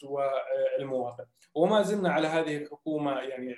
المواطن 0.79 1.25
وما 1.55 1.81
زلنا 1.81 2.11
على 2.11 2.27
هذه 2.27 2.57
الحكومة 2.57 3.19
يعني 3.19 3.55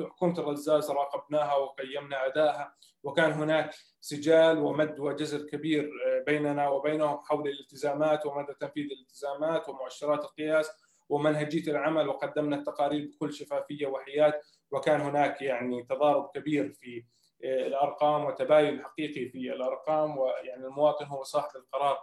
حكومة 0.00 0.38
الرزاز 0.38 0.90
راقبناها 0.90 1.54
وقيمنا 1.54 2.26
ادائها 2.26 2.74
وكان 3.02 3.32
هناك 3.32 3.74
سجال 4.00 4.58
ومد 4.58 5.00
وجزر 5.00 5.46
كبير 5.46 5.90
بيننا 6.26 6.68
وبينهم 6.68 7.18
حول 7.18 7.48
الالتزامات 7.48 8.26
ومدى 8.26 8.52
تنفيذ 8.60 8.84
الالتزامات 8.84 9.68
ومؤشرات 9.68 10.24
القياس 10.24 10.70
ومنهجية 11.08 11.70
العمل 11.70 12.08
وقدمنا 12.08 12.56
التقارير 12.56 13.10
بكل 13.14 13.32
شفافية 13.32 13.86
وحياد 13.86 14.40
وكان 14.70 15.00
هناك 15.00 15.42
يعني 15.42 15.82
تضارب 15.82 16.30
كبير 16.34 16.72
في 16.72 17.04
الأرقام 17.44 18.24
وتباين 18.24 18.84
حقيقي 18.84 19.28
في 19.28 19.52
الأرقام 19.52 20.18
ويعني 20.18 20.66
المواطن 20.66 21.06
هو 21.06 21.22
صاحب 21.22 21.56
القرار. 21.56 21.98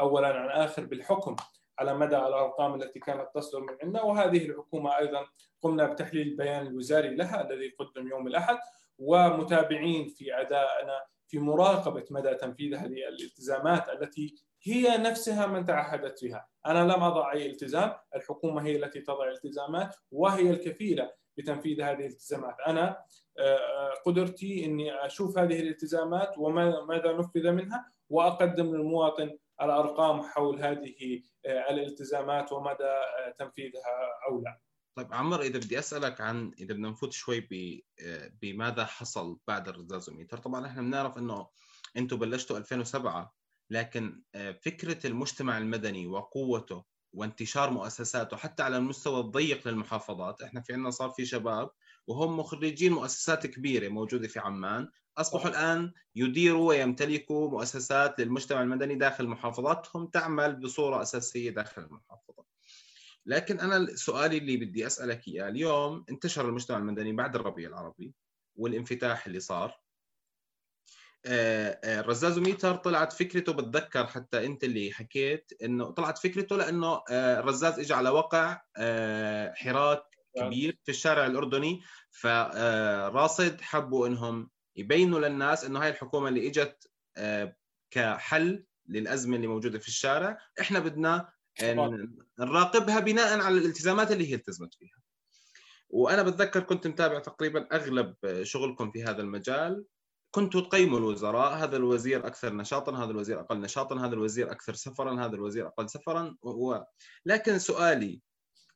اولا 0.00 0.28
عن 0.28 0.48
اخر 0.48 0.84
بالحكم 0.84 1.36
على 1.78 1.94
مدى 1.94 2.16
الأرقام 2.16 2.74
التي 2.74 2.98
كانت 2.98 3.28
تصدر 3.34 3.60
من 3.60 3.76
عندنا. 3.82 4.02
وهذه 4.02 4.46
الحكومة 4.46 4.98
أيضا 4.98 5.26
قمنا 5.62 5.86
بتحليل 5.86 6.28
البيان 6.28 6.66
الوزاري 6.66 7.16
لها 7.16 7.50
الذي 7.50 7.68
قدم 7.78 8.08
يوم 8.08 8.26
الأحد 8.26 8.58
ومتابعين 8.98 10.08
في 10.08 10.40
أدائنا 10.40 11.00
في 11.26 11.38
مراقبة 11.38 12.04
مدى 12.10 12.34
تنفيذ 12.34 12.74
هذه 12.74 13.08
الالتزامات 13.08 13.88
التي 13.88 14.34
هي 14.62 14.98
نفسها 14.98 15.46
من 15.46 15.64
تعهدت 15.64 16.24
بها، 16.24 16.48
أنا 16.66 16.92
لم 16.92 17.02
أضع 17.02 17.32
أي 17.32 17.50
التزام، 17.50 17.92
الحكومة 18.16 18.62
هي 18.62 18.76
التي 18.76 19.00
تضع 19.00 19.28
التزامات 19.28 19.96
وهي 20.10 20.50
الكفيلة 20.50 21.10
بتنفيذ 21.36 21.80
هذه 21.80 21.98
الالتزامات، 21.98 22.56
أنا 22.66 23.04
آه، 23.38 23.56
آه، 23.56 23.92
قدرتي 24.06 24.64
إني 24.64 25.06
أشوف 25.06 25.38
هذه 25.38 25.60
الالتزامات 25.60 26.38
وماذا 26.38 27.12
نفذ 27.12 27.50
منها 27.50 27.92
وأقدم 28.10 28.76
للمواطن 28.76 29.38
الأرقام 29.62 30.22
حول 30.22 30.64
هذه 30.64 31.22
آه، 31.46 31.70
الالتزامات 31.70 32.52
ومدى 32.52 32.84
آه، 32.84 33.34
تنفيذها 33.38 34.10
أو 34.28 34.40
لا. 34.40 34.60
طيب 34.96 35.14
عمر 35.14 35.40
إذا 35.40 35.58
بدي 35.58 35.78
أسألك 35.78 36.20
عن 36.20 36.52
إذا 36.58 36.74
بدنا 36.74 36.90
نفوت 36.90 37.12
شوي 37.12 37.48
آه، 38.00 38.30
بماذا 38.42 38.84
حصل 38.84 39.38
بعد 39.48 39.68
الرزازوميتر، 39.68 40.38
طبعا 40.38 40.66
إحنا 40.66 40.82
بنعرف 40.82 41.18
إنه 41.18 41.48
أنتم 41.96 42.16
بلشتوا 42.16 42.58
2007 42.58 43.34
لكن 43.70 44.22
فكرة 44.62 45.06
المجتمع 45.06 45.58
المدني 45.58 46.06
وقوته 46.06 46.84
وانتشار 47.12 47.70
مؤسساته 47.70 48.36
حتى 48.36 48.62
على 48.62 48.76
المستوى 48.76 49.20
الضيق 49.20 49.68
للمحافظات، 49.68 50.42
إحنا 50.42 50.60
في 50.60 50.72
عندنا 50.72 50.90
صار 50.90 51.10
في 51.10 51.24
شباب 51.24 51.70
وهم 52.06 52.38
مخرجين 52.38 52.92
مؤسسات 52.92 53.46
كبيرة 53.46 53.88
موجودة 53.88 54.28
في 54.28 54.38
عمان. 54.38 54.88
أصبحوا 55.18 55.50
الآن 55.50 55.92
يديروا 56.16 56.68
ويمتلكوا 56.68 57.50
مؤسسات 57.50 58.20
للمجتمع 58.20 58.62
المدني 58.62 58.94
داخل 58.94 59.26
محافظاتهم 59.26 60.06
تعمل 60.06 60.56
بصورة 60.56 61.02
أساسية 61.02 61.50
داخل 61.50 61.82
المحافظة. 61.82 62.44
لكن 63.26 63.60
أنا 63.60 63.96
سؤالي 63.96 64.38
اللي 64.38 64.56
بدي 64.56 64.86
أسألك 64.86 65.28
إياه 65.28 65.48
اليوم 65.48 66.04
انتشر 66.10 66.48
المجتمع 66.48 66.78
المدني 66.78 67.12
بعد 67.12 67.34
الربيع 67.34 67.68
العربي 67.68 68.14
والانفتاح 68.56 69.26
اللي 69.26 69.40
صار. 69.40 69.82
الرزاز 71.26 72.38
ميتر 72.38 72.76
طلعت 72.76 73.12
فكرته 73.12 73.52
بتذكر 73.52 74.06
حتى 74.06 74.46
أنت 74.46 74.64
اللي 74.64 74.92
حكيت 74.92 75.52
إنه 75.62 75.90
طلعت 75.90 76.18
فكرته 76.18 76.56
لأنه 76.56 77.02
الرزاز 77.10 77.78
اجى 77.78 77.94
على 77.94 78.10
وقع 78.10 78.60
حراك 79.54 80.11
كبير 80.36 80.78
في 80.84 80.90
الشارع 80.90 81.26
الأردني 81.26 81.82
فراصد 82.10 83.60
حبوا 83.60 84.06
إنهم 84.06 84.50
يبينوا 84.76 85.20
للناس 85.20 85.64
إنه 85.64 85.82
هاي 85.82 85.88
الحكومة 85.88 86.28
اللي 86.28 86.48
إجت 86.48 86.90
آه، 87.16 87.56
كحل 87.90 88.64
للأزمة 88.88 89.36
اللي 89.36 89.46
موجودة 89.46 89.78
في 89.78 89.88
الشارع 89.88 90.38
إحنا 90.60 90.78
بدنا 90.78 91.32
نراقبها 92.38 93.00
بناء 93.00 93.40
على 93.40 93.58
الالتزامات 93.58 94.12
اللي 94.12 94.30
هي 94.30 94.34
التزمت 94.34 94.74
فيها. 94.74 95.02
وأنا 95.90 96.22
بتذكر 96.22 96.60
كنت 96.60 96.86
متابع 96.86 97.18
تقريبا 97.18 97.68
أغلب 97.72 98.14
شغلكم 98.42 98.90
في 98.90 99.04
هذا 99.04 99.22
المجال. 99.22 99.84
كنتوا 100.30 100.60
تقيموا 100.60 100.98
الوزراء 100.98 101.54
هذا 101.54 101.76
الوزير 101.76 102.26
أكثر 102.26 102.54
نشاطا 102.54 103.04
هذا 103.04 103.10
الوزير 103.10 103.40
أقل 103.40 103.60
نشاطا 103.60 103.96
هذا 104.06 104.14
الوزير 104.14 104.50
أكثر 104.50 104.74
سفرا 104.74 105.24
هذا 105.24 105.34
الوزير 105.34 105.66
أقل 105.66 105.90
سفرا 105.90 106.36
و... 106.42 106.78
لكن 107.26 107.58
سؤالي 107.58 108.22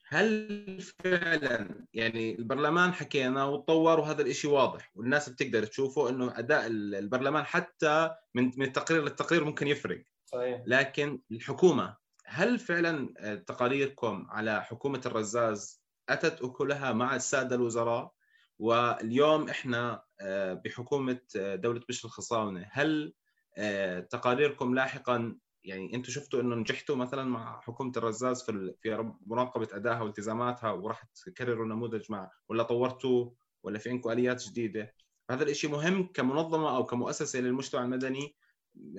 هل 0.09 0.81
فعلا 0.81 1.87
يعني 1.95 2.39
البرلمان 2.39 2.93
حكينا 2.93 3.45
وتطور 3.45 4.01
وهذا 4.01 4.23
الشيء 4.23 4.51
واضح 4.51 4.93
والناس 4.95 5.29
بتقدر 5.29 5.67
تشوفه 5.67 6.09
إنه 6.09 6.39
أداء 6.39 6.67
البرلمان 6.67 7.45
حتى 7.45 8.11
من 8.35 8.51
من 8.57 8.67
التقرير 8.67 9.03
للتقرير 9.03 9.45
ممكن 9.45 9.67
يفرق 9.67 10.03
صحيح. 10.27 10.63
لكن 10.67 11.21
الحكومة 11.31 11.97
هل 12.27 12.59
فعلا 12.59 13.15
تقاريركم 13.47 14.27
على 14.31 14.65
حكومة 14.65 15.01
الرزاز 15.07 15.83
أتت 16.09 16.43
أكلها 16.43 16.93
مع 16.93 17.17
السادة 17.17 17.57
الوزراء 17.57 18.13
واليوم 18.59 19.49
إحنا 19.49 20.03
آه، 20.21 20.55
بحكومة 20.55 21.21
آه، 21.37 21.55
دولة 21.55 21.81
بشر 21.89 22.09
الخصاونة 22.09 22.69
هل 22.73 23.15
آه، 23.57 24.01
تقاريركم 24.01 24.75
لاحقا 24.75 25.37
يعني 25.67 25.95
أنتم 25.95 26.11
شفتوا 26.11 26.41
انه 26.41 26.57
نجحتوا 26.57 26.97
مثلا 26.97 27.25
مع 27.25 27.61
حكومة 27.61 27.93
الرزاز 27.97 28.43
في 28.43 28.75
في 28.83 29.13
مراقبه 29.27 29.69
أدائها 29.73 30.03
والتزاماتها 30.03 30.71
وراح 30.71 31.05
تكرروا 31.27 31.67
نموذج 31.67 32.13
مع 32.13 32.31
ولا 32.49 32.63
طورتوا 32.63 33.31
ولا 33.63 33.79
في 33.79 33.91
عندكم 33.91 34.11
آليات 34.11 34.45
جديدة؟ 34.49 34.95
هذا 35.31 35.43
الشيء 35.43 35.71
مهم 35.71 36.13
كمنظمة 36.13 36.77
أو 36.77 36.85
كمؤسسة 36.85 37.41
للمجتمع 37.41 37.83
المدني 37.83 38.37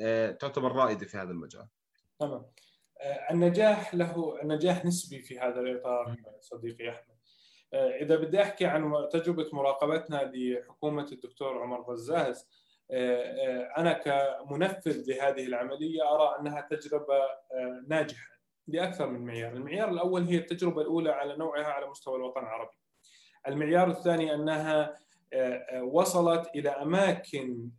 آه، 0.01 0.31
تعتبر 0.31 0.71
رائدة 0.71 1.05
في 1.05 1.17
هذا 1.17 1.31
المجال. 1.31 1.67
تمام. 2.19 2.45
آه، 3.01 3.31
النجاح 3.31 3.95
له 3.95 4.41
النجاح 4.41 4.85
نسبي 4.85 5.21
في 5.21 5.39
هذا 5.39 5.59
الإطار 5.59 6.15
صديقي 6.39 6.89
أحمد. 6.89 7.17
آه، 7.73 7.89
إذا 7.89 8.15
بدي 8.15 8.41
أحكي 8.41 8.65
عن 8.65 9.07
تجربة 9.11 9.49
مراقبتنا 9.53 10.31
لحكومة 10.33 11.07
الدكتور 11.11 11.63
عمر 11.63 11.79
آه، 11.91 12.35
أنا 13.77 13.93
كمنفذ 13.93 15.03
لهذه 15.07 15.45
العملية 15.45 16.15
أرى 16.15 16.39
أنها 16.39 16.61
تجربة 16.61 17.15
آه، 17.15 17.83
ناجحة 17.87 18.37
لأكثر 18.67 19.09
من 19.09 19.25
معيار، 19.25 19.53
المعيار 19.53 19.89
الأول 19.89 20.23
هي 20.23 20.37
التجربة 20.37 20.81
الأولى 20.81 21.09
على 21.09 21.37
نوعها 21.37 21.65
على 21.65 21.87
مستوى 21.87 22.15
الوطن 22.15 22.41
العربي. 22.41 22.77
المعيار 23.47 23.89
الثاني 23.89 24.33
أنها 24.33 24.95
وصلت 25.81 26.49
إلى 26.55 26.69
أماكن 26.69 27.69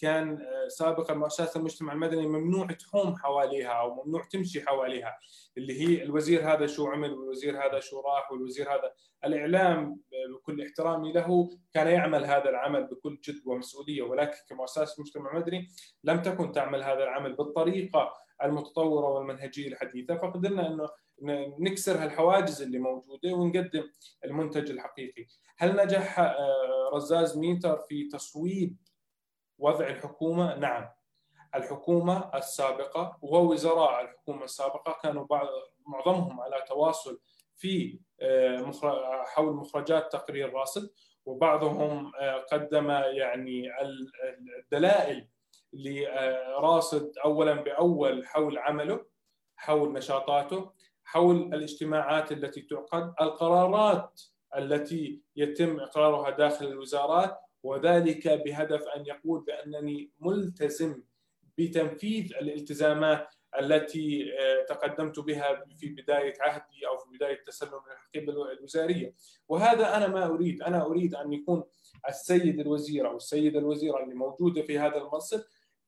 كان 0.00 0.42
آه، 0.42 0.68
سابقا 0.68 1.14
مؤسسات 1.14 1.56
المجتمع 1.56 1.92
المدني 1.92 2.26
ممنوع 2.26 2.66
تحوم 2.66 3.16
حواليها 3.16 3.68
أو 3.68 4.04
ممنوع 4.04 4.22
تمشي 4.22 4.60
حواليها 4.60 5.18
اللي 5.58 5.80
هي 5.80 6.02
الوزير 6.02 6.52
هذا 6.52 6.66
شو 6.66 6.86
عمل 6.86 7.12
والوزير 7.12 7.66
هذا 7.66 7.80
شو 7.80 8.00
راح 8.00 8.32
والوزير 8.32 8.72
هذا 8.72 8.92
الإعلام 9.24 10.00
بكل 10.34 10.62
احترامي 10.62 11.12
له 11.12 11.50
كان 11.74 11.86
يعمل 11.86 12.24
هذا 12.24 12.48
العمل 12.48 12.86
بكل 12.86 13.20
جد 13.24 13.42
ومسؤولية 13.46 14.02
ولكن 14.02 14.36
كمؤسسة 14.48 14.94
المجتمع 14.98 15.30
المدني 15.30 15.68
لم 16.04 16.22
تكن 16.22 16.52
تعمل 16.52 16.82
هذا 16.82 17.02
العمل 17.04 17.36
بالطريقة 17.36 18.12
المتطورة 18.44 19.08
والمنهجية 19.08 19.68
الحديثة 19.68 20.16
فقدرنا 20.16 20.68
إنه 20.68 20.88
نكسر 21.60 22.04
هالحواجز 22.04 22.62
اللي 22.62 22.78
موجودة 22.78 23.32
ونقدم 23.32 23.84
المنتج 24.24 24.70
الحقيقي. 24.70 25.26
هل 25.58 25.76
نجح 25.76 26.20
آه، 26.20 26.90
رزاز 26.94 27.38
ميتر 27.38 27.78
في 27.88 28.08
تصويب 28.08 28.76
وضع 29.58 29.86
الحكومة 29.86 30.54
نعم. 30.54 30.88
الحكومة 31.54 32.30
السابقة 32.34 33.18
ووزراء 33.22 34.00
الحكومة 34.00 34.44
السابقة 34.44 34.98
كانوا 35.02 35.24
بعض 35.24 35.46
معظمهم 35.86 36.40
على 36.40 36.64
تواصل 36.68 37.20
في 37.56 38.00
آه، 38.20 38.72
حول 39.26 39.54
مخرجات 39.54 40.12
تقرير 40.12 40.52
راصد 40.52 40.90
وبعضهم 41.24 42.12
آه، 42.20 42.36
قدم 42.52 42.90
يعني 42.90 43.70
الدلائل 44.62 45.28
لراصد 45.72 47.12
اولا 47.24 47.54
بأول 47.54 48.26
حول 48.26 48.58
عمله 48.58 49.06
حول 49.56 49.92
نشاطاته 49.92 50.72
حول 51.04 51.36
الاجتماعات 51.36 52.32
التي 52.32 52.60
تعقد 52.62 53.14
القرارات 53.20 54.22
التي 54.56 55.22
يتم 55.36 55.80
إقرارها 55.80 56.30
داخل 56.30 56.66
الوزارات 56.66 57.40
وذلك 57.66 58.28
بهدف 58.28 58.82
أن 58.96 59.06
يقول 59.06 59.44
بأنني 59.44 60.10
ملتزم 60.20 61.02
بتنفيذ 61.58 62.32
الالتزامات 62.40 63.34
التي 63.60 64.30
آه، 64.38 64.64
تقدمت 64.68 65.18
بها 65.18 65.64
في 65.80 65.88
بداية 65.88 66.34
عهدي 66.40 66.86
أو 66.86 66.98
في 66.98 67.16
بداية 67.16 67.44
تسلم 67.46 67.80
القبل 68.14 68.34
الوزارية. 68.58 69.14
وهذا 69.48 69.96
أنا 69.96 70.06
ما 70.06 70.26
أريد. 70.26 70.62
أنا 70.62 70.86
أريد 70.86 71.14
أن 71.14 71.32
يكون 71.32 71.64
السيد 72.08 72.60
الوزير 72.60 73.08
أو 73.08 73.16
السيدة 73.16 73.58
الوزيرة 73.58 74.02
اللي 74.02 74.14
موجودة 74.14 74.62
في 74.62 74.78
هذا 74.78 74.96
المنصب 74.96 75.40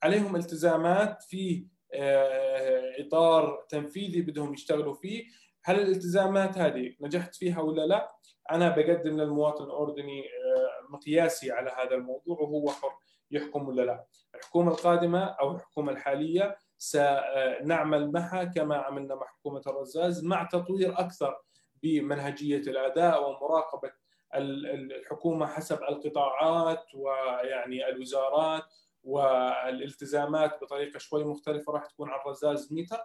عليهم 0.02 0.36
التزامات 0.36 1.22
في 1.22 1.66
آه، 1.94 2.92
إطار 2.98 3.66
تنفيذي 3.68 4.22
بدهم 4.22 4.52
يشتغلوا 4.54 4.94
فيه. 4.94 5.24
هل 5.64 5.80
الالتزامات 5.80 6.58
هذه 6.58 6.94
نجحت 7.00 7.34
فيها 7.34 7.60
ولا 7.60 7.86
لا؟ 7.86 8.18
أنا 8.50 8.68
بقدم 8.68 9.20
للمواطن 9.20 9.64
الأردني 9.64 10.20
آه، 10.20 10.67
مقياسي 10.90 11.52
على 11.52 11.70
هذا 11.70 11.94
الموضوع 11.94 12.38
وهو 12.40 12.70
حر 12.70 12.92
يحكم 13.30 13.68
ولا 13.68 13.82
لا؟ 13.82 14.04
الحكومة 14.34 14.72
القادمة 14.72 15.24
أو 15.24 15.52
الحكومة 15.52 15.92
الحالية 15.92 16.56
سنعمل 16.78 18.12
معها 18.12 18.44
كما 18.44 18.76
عملنا 18.76 19.14
مع 19.14 19.26
حكومة 19.26 19.62
الرزاز 19.66 20.24
مع 20.24 20.44
تطوير 20.44 21.00
أكثر 21.00 21.36
بمنهجية 21.82 22.70
الأداء 22.70 23.28
ومراقبة 23.28 23.92
الحكومة 24.34 25.46
حسب 25.46 25.82
القطاعات 25.82 26.94
ويعني 26.94 27.88
الوزارات 27.88 28.62
والالتزامات 29.04 30.60
بطريقة 30.62 30.98
شوي 30.98 31.24
مختلفة 31.24 31.72
راح 31.72 31.86
تكون 31.86 32.10
على 32.10 32.20
الرزاز 32.20 32.72
ميتر 32.72 32.98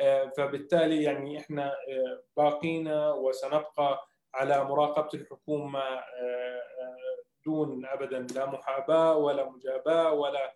آه، 0.00 0.32
فبالتالي 0.36 1.02
يعني 1.02 1.38
إحنا 1.38 1.66
آه، 1.66 2.22
باقينا 2.36 3.12
وسنبقى 3.12 4.06
على 4.34 4.64
مراقبة 4.64 5.08
الحكومة 5.14 5.80
آه، 5.80 6.62
دون 7.46 7.86
ابدا 7.86 8.26
لا 8.34 8.46
محاباة 8.46 9.16
ولا 9.16 9.50
مجاباة 9.50 10.12
ولا 10.12 10.54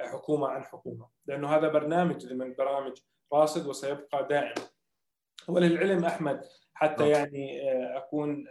حكومة 0.00 0.48
عن 0.48 0.64
حكومة. 0.64 1.08
لأنه 1.26 1.48
هذا 1.56 1.68
برنامج 1.68 2.32
من 2.32 2.54
برامج 2.54 2.98
راصد 3.32 3.66
وسيبقى 3.66 4.26
دائم 4.28 4.54
وللعلم 5.48 6.04
أحمد 6.04 6.44
حتى 6.74 7.02
نعم. 7.02 7.12
يعني 7.12 7.70
أكون 7.96 8.46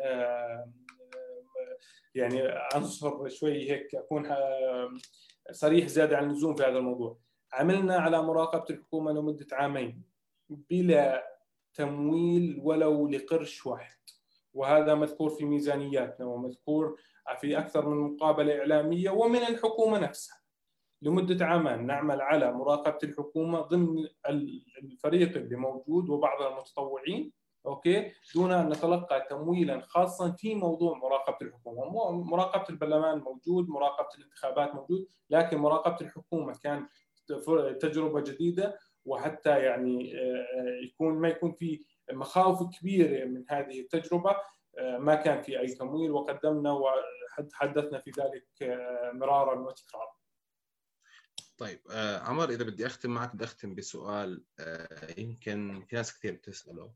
يعني 2.16 2.42
عنصر 2.74 3.28
شوي 3.28 3.72
هيك 3.72 3.96
أكون 3.96 4.36
صريح 5.52 5.88
زيادة 5.88 6.18
عن 6.18 6.30
اللزوم 6.30 6.56
في 6.56 6.64
هذا 6.64 6.78
الموضوع. 6.78 7.18
عملنا 7.54 7.98
على 7.98 8.22
مراقبة 8.22 8.66
الحكومة 8.70 9.12
لمدة 9.12 9.48
عامين 9.52 10.04
بلا 10.50 11.38
تمويل 11.74 12.60
ولو 12.64 13.08
لقرش 13.08 13.66
واحد. 13.66 13.97
وهذا 14.58 14.95
مذكور 14.95 15.30
في 15.30 15.45
ميزانياتنا 15.45 16.26
ومذكور 16.26 16.95
في 17.39 17.58
أكثر 17.58 17.89
من 17.89 17.97
مقابلة 17.97 18.60
إعلامية 18.60 19.10
ومن 19.10 19.39
الحكومة 19.39 19.99
نفسها. 19.99 20.38
لمدة 21.01 21.45
عامان 21.45 21.86
نعمل 21.86 22.22
على 22.22 22.53
مراقبة 22.53 22.97
الحكومة 23.03 23.62
ضمن 23.62 24.08
الفريق 24.84 25.38
اللي 25.38 25.55
موجود 25.55 26.10
وبعض 26.10 26.41
المتطوعين 26.41 27.32
أوكي؟ 27.66 28.12
دون 28.36 28.51
أن 28.51 28.70
نتلقى 28.70 29.28
تمويلا 29.30 29.80
خاصا 29.80 30.32
في 30.32 30.55
موضوع 30.55 30.97
مراقبة 30.97 31.38
الحكومة. 31.41 32.12
مراقبة 32.12 32.66
البرلمان 32.70 33.18
موجود 33.18 33.70
مراقبة 33.70 34.10
الانتخابات 34.18 34.76
موجود 34.76 35.08
لكن 35.30 35.58
مراقبة 35.58 35.97
الحكومة 36.01 36.53
كان 36.64 36.88
تجربة 37.80 38.22
جديدة 38.22 38.80
وحتى 39.05 39.60
يعني 39.60 40.18
آه، 40.20 40.86
يكون 40.86 41.14
ما 41.14 41.28
يكون 41.28 41.51
في 41.51 41.86
مخاوف 42.12 42.80
كبيره 42.80 43.26
من 43.26 43.43
هذه 43.49 43.80
التجربة 43.80 44.36
آه، 44.78 44.97
ما 44.97 45.16
كان 45.16 45.41
في 45.41 45.60
أي 45.60 45.68
تمويل 45.68 46.12
وقدمنا 46.12 46.72
وحدثنا 46.72 47.99
في 47.99 48.12
ذلك 48.12 48.47
آه، 48.62 49.12
مرارا 49.12 49.60
وتكرارا. 49.60 50.18
طيب 51.58 51.82
عمر 52.22 52.49
إذا 52.49 52.64
بدي 52.64 52.86
أختم 52.86 53.10
معك 53.10 53.36
بدي 53.36 53.43
أختم 53.43 53.76
بسؤال 53.76 54.43
يمكن 55.18 55.86
في 55.88 55.95
ناس 55.95 56.18
كثير 56.20 56.34
بتسأله 56.34 56.93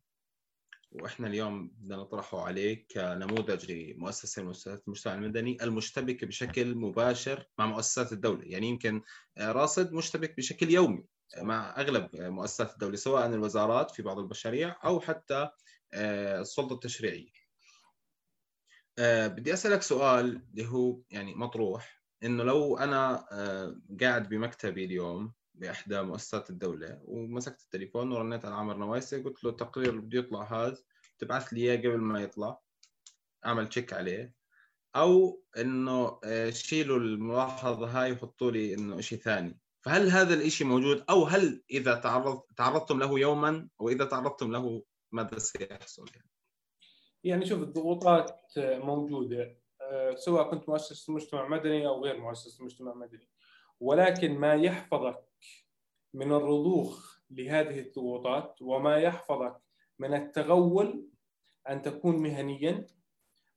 وإحنا 0.91 1.27
اليوم 1.27 1.67
بدنا 1.67 1.97
نطرحه 1.97 2.41
عليك 2.41 2.87
كنموذج 2.93 3.71
لمؤسسة 3.71 4.41
من 4.41 4.47
مؤسسات 4.47 4.83
المجتمع 4.87 5.13
المدني 5.13 5.63
المشتبكه 5.63 6.27
بشكل 6.27 6.75
مباشر 6.75 7.47
مع 7.57 7.65
مؤسسات 7.65 8.11
الدولة، 8.11 8.43
يعني 8.45 8.67
يمكن 8.67 9.01
راصد 9.39 9.93
مشتبك 9.93 10.37
بشكل 10.37 10.69
يومي 10.69 11.05
مع 11.37 11.75
أغلب 11.77 12.09
مؤسسات 12.15 12.73
الدولة 12.73 12.95
سواء 12.95 13.25
الوزارات 13.25 13.91
في 13.91 14.03
بعض 14.03 14.19
المشاريع 14.19 14.75
أو 14.85 14.99
حتى 14.99 15.49
آه، 15.93 16.41
السلطة 16.41 16.73
التشريعية. 16.73 17.31
آه، 18.99 19.27
بدي 19.27 19.53
أسألك 19.53 19.81
سؤال 19.81 20.41
اللي 20.51 20.67
هو 20.67 21.01
يعني 21.09 21.35
مطروح 21.35 22.01
إنه 22.23 22.43
لو 22.43 22.77
أنا 22.77 23.25
آه، 23.31 23.81
قاعد 24.01 24.29
بمكتبي 24.29 24.85
اليوم 24.85 25.33
بإحدى 25.53 26.01
مؤسسات 26.01 26.49
الدولة 26.49 27.01
ومسكت 27.03 27.61
التليفون 27.61 28.11
ورنيت 28.11 28.45
على 28.45 28.55
عمر 28.55 28.77
نوايسي 28.77 29.21
قلت 29.21 29.43
له 29.43 29.49
التقرير 29.49 29.89
اللي 29.89 30.01
بده 30.01 30.19
يطلع 30.19 30.43
هذا 30.43 30.77
تبعث 31.19 31.53
لي 31.53 31.61
إياه 31.61 31.77
قبل 31.77 31.97
ما 31.97 32.21
يطلع 32.21 32.61
أعمل 33.45 33.69
تشيك 33.69 33.93
عليه 33.93 34.35
أو 34.95 35.43
إنه 35.57 36.19
شيلوا 36.49 36.97
الملاحظة 36.97 37.87
هاي 37.87 38.11
وحطوا 38.11 38.51
لي 38.51 38.73
إنه 38.73 39.01
شيء 39.01 39.19
ثاني 39.19 39.59
فهل 39.81 40.09
هذا 40.09 40.33
الشيء 40.33 40.67
موجود؟ 40.67 41.03
أو 41.09 41.23
هل 41.23 41.63
إذا 41.71 41.95
تعرض 41.95 42.41
تعرضتم 42.57 42.99
له 42.99 43.19
يوما؟ 43.19 43.69
واذا 43.79 44.05
تعرضتم 44.05 44.51
له 44.51 44.83
ماذا 45.11 45.39
سيحصل 45.39 46.05
يعني؟ 46.15 46.29
يعني 47.23 47.45
شوف 47.45 47.61
الضغوطات 47.61 48.41
موجودة 48.57 49.57
آه، 49.81 50.15
سواء 50.15 50.51
كنت 50.51 50.69
مؤسسه 50.69 51.13
مجتمع 51.13 51.47
مدني 51.47 51.87
أو 51.87 52.03
غير 52.03 52.19
مؤسسه 52.19 52.65
مجتمع 52.65 52.93
مدني. 52.93 53.29
ولكن 53.79 54.39
ما 54.39 54.53
يحفظك 54.53 55.23
من 56.13 56.31
الرضوخ 56.31 57.19
لهذه 57.31 57.79
الضغوطات 57.79 58.61
وما 58.61 58.97
يحفظك 58.97 59.61
من 59.99 60.13
التغول 60.13 61.07
أن 61.69 61.81
تكون 61.81 62.15
مهنيا 62.15 62.87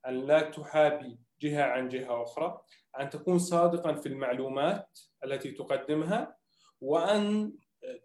أن 0.07 0.27
لا 0.27 0.41
تحابي 0.51 1.19
جهة 1.41 1.63
عن 1.63 1.89
جهة 1.89 2.23
أخرى 2.23 2.61
أن 3.01 3.11
تكون 3.11 3.39
صادقا 3.39 3.95
في 3.95 4.07
المعلومات 4.07 4.99
التي 5.25 5.51
تقدمها 5.51 6.37
وأن 6.81 7.53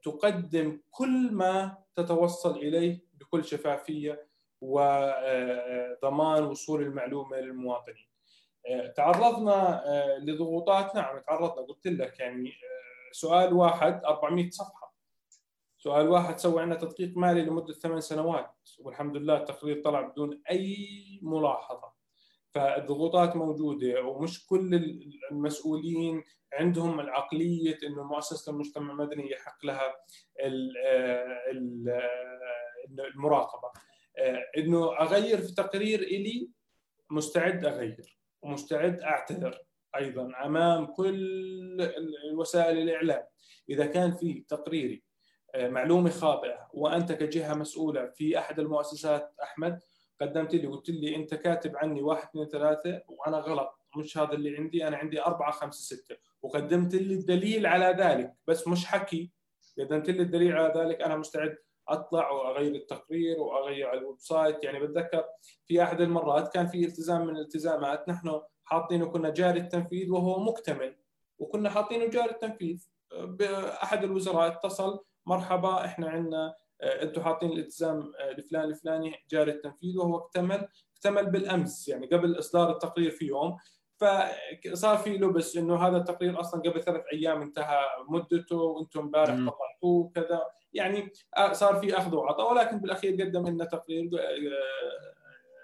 تقدم 0.04 0.82
كل 0.92 1.32
ما 1.32 1.78
تتوصل 1.96 2.58
إليه 2.58 3.06
بكل 3.14 3.46
شفافية 3.46 4.28
وضمان 4.62 6.44
وصول 6.44 6.82
المعلومة 6.82 7.38
للمواطنين. 7.38 8.10
تعرضنا 8.96 9.84
لضغوطات 10.20 10.96
نعم 10.96 11.20
تعرضنا 11.20 11.66
قلت 11.66 11.88
لك 11.88 12.20
يعني 12.20 12.54
سؤال 13.12 13.54
واحد 13.54 14.06
400 14.06 14.50
صفحة. 14.50 14.94
سؤال 15.78 16.10
واحد 16.10 16.38
سوى 16.38 16.62
عندنا 16.62 16.80
تدقيق 16.80 17.18
مالي 17.18 17.42
لمدة 17.42 17.74
ثمان 17.74 18.02
سنوات 18.02 18.70
والحمد 18.80 19.18
لله 19.18 19.38
التقرير 19.38 19.82
طلع 19.84 20.02
بدون 20.02 20.42
أي 20.50 21.20
ملاحظة. 21.22 21.99
فالضغوطات 22.54 23.36
موجودة 23.36 24.04
ومش 24.04 24.45
كل 24.45 25.00
المسؤولين 25.32 26.24
عندهم 26.54 27.00
العقلية 27.00 27.78
إنه 27.84 28.04
مؤسسة 28.04 28.52
المجتمع 28.52 28.91
المدني 28.91 29.32
يحق 29.32 29.66
لها 29.66 29.95
المراقبة. 33.16 33.72
إنه 34.58 35.00
أغير 35.00 35.38
في 35.38 35.54
تقرير 35.54 36.00
إلي 36.00 36.50
مستعد 37.12 37.66
أغير 37.66 38.18
ومستعد 38.41 39.02
أعتذر 39.02 39.58
أيضا 39.95 40.32
أمام 40.45 40.86
كل 40.86 41.93
وسائل 42.34 42.78
الإعلام. 42.78 43.24
إذا 43.70 43.86
كان 43.86 44.12
في 44.12 44.45
تقريري 44.50 45.04
آه، 45.56 45.70
معلومة 45.70 46.10
خاطئة 46.10 46.68
وأنت 46.74 47.12
كجهة 47.12 47.54
مسؤولة 47.54 48.06
في 48.06 48.39
أحد 48.39 48.60
المؤسسات 48.60 49.36
أحمد 49.43 49.80
قدمت 50.22 50.56
لي 50.56 50.68
قلت 50.68 50.90
لي 50.90 51.16
أنت 51.16 51.36
كاتب 51.36 51.78
عني 51.78 52.02
واحد 52.02 52.28
اثنين 52.28 52.48
ثلاثة 52.48 53.02
وأنا 53.08 53.38
غلط. 53.38 53.80
مش 53.98 54.18
هذا 54.18 54.34
اللي 54.34 54.58
عندي 54.58 54.88
أنا 54.88 54.98
عندي 54.98 55.22
أربعة 55.22 55.52
خمسة 55.52 55.96
ستة. 55.96 56.16
وقدمت 56.42 56.96
لي 56.96 57.14
الدليل 57.14 57.66
على 57.66 57.86
ذلك 57.86 58.34
بس 58.48 58.68
مش 58.68 58.86
حكي. 58.86 59.32
قدمت 59.80 60.10
لي 60.10 60.22
الدليل 60.22 60.58
على 60.58 60.74
ذلك 60.76 61.02
أنا 61.02 61.16
مستعد 61.16 61.58
أطلع 61.88 62.32
وأغير 62.32 62.76
التقرير 62.76 63.40
وأغير 63.40 63.94
ال 63.94 64.20
website. 64.20 64.64
يعني 64.64 64.80
بتذكر 64.80 65.26
في 65.66 65.84
أحد 65.84 66.02
المرات 66.02 66.54
كان 66.54 66.68
في 66.68 66.86
التزام 66.86 67.28
من 67.28 67.36
الالتزامات 67.36 68.10
نحن 68.10 68.42
حاطينه 68.64 69.06
كنا 69.06 69.30
جاري 69.30 69.60
التنفيذ 69.60 70.12
وهو 70.12 70.40
مكتمل. 70.40 70.96
وكنا 71.40 71.70
حاطينه 71.70 72.06
جاري 72.06 72.32
التنفيذ. 72.32 72.88
أحد 73.84 74.04
الوزراء 74.04 74.48
اتصل 74.48 75.00
مرحبا 75.26 75.86
إحنا 75.86 76.10
عندنا 76.10 76.56
أنتم 76.82 77.22
حاطين 77.22 77.52
الالتزام 77.52 78.12
الفلاني 78.38 78.70
الفلاني 78.70 79.14
جاري 79.32 79.52
التنفيذ 79.52 79.98
وهو 79.98 80.18
اكتمل 80.18 80.68
اكتمل 80.94 81.26
بالأمس 81.26 81.88
يعني 81.88 82.08
قبل 82.08 82.40
إصدار 82.40 82.72
التقرير 82.72 83.12
في 83.12 83.26
يوم. 83.26 83.58
فصار 83.98 84.98
في 84.98 85.18
لبس 85.18 85.58
إنه 85.58 85.88
هذا 85.88 85.98
التقرير 85.98 86.40
أصلا 86.40 86.62
قبل 86.62 86.84
ثلاث 86.84 87.04
أيام 87.14 87.42
انتهى 87.42 87.86
مدته 88.10 88.56
وأنتم 88.56 89.00
امبارح 89.00 89.34
طلعتوه 89.34 89.60
وكذا. 89.84 90.42
يعني 90.74 91.12
صار 91.52 91.76
في 91.76 91.98
أخذ 91.98 92.16
وعطاء 92.16 92.52
ولكن 92.52 92.78
بالأخير 92.78 93.22
قدم 93.22 93.48
لنا 93.48 93.66
تقرير 93.66 94.10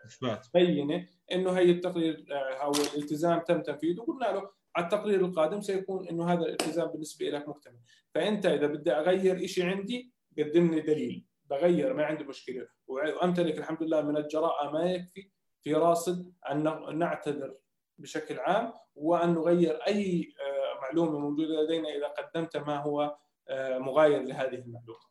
إثبات. 0.06 0.48
بينة 0.54 1.08
إنه 1.32 1.52
هي 1.52 1.72
التقرير 1.72 2.26
أو 2.62 2.72
الالتزام 2.72 3.40
تم 3.40 3.62
تنفيذه. 3.62 4.02
وقلنا 4.02 4.26
له 4.26 4.50
على 4.76 4.86
التقرير 4.86 5.26
القادم 5.26 5.62
سيكون 5.62 6.08
إنه 6.08 6.34
هذا 6.34 6.42
الالتزام 6.42 6.88
بالنسبة 6.88 7.30
لك 7.30 7.50
مكتمل. 7.50 7.80
فأنت 8.14 8.46
إذا 8.46 8.68
بدي 8.68 8.92
أغير 8.92 9.48
شيء 9.48 9.66
عندي 9.66 10.15
قدم 10.38 10.72
لي 10.72 10.82
دليل 10.82 11.26
بغير 11.50 11.94
ما 11.94 12.06
عندي 12.06 12.24
مشكلة 12.24 12.68
وأمتلك 12.88 13.58
الحمد 13.58 13.84
لله 13.84 14.02
من 14.02 14.18
الجراءه 14.18 14.72
ما 14.72 14.92
يكفي 14.92 15.30
في 15.64 15.74
راصد 15.74 16.34
أن 16.50 17.00
نعتذر 17.00 17.56
بشكل 17.98 18.40
عام 18.40 18.74
وأن 18.96 19.34
نغير 19.34 19.76
أي 19.88 20.34
آه، 20.42 20.82
معلومة 20.82 21.20
موجودة 21.20 21.54
لدينا 21.64 21.90
إذا 21.90 22.08
قدمت 22.08 22.58
ما 22.58 22.82
هو 22.82 23.18
آه، 23.48 23.78
مغاير 23.78 24.22
لهذه 24.22 24.56
المعلومة. 24.56 25.06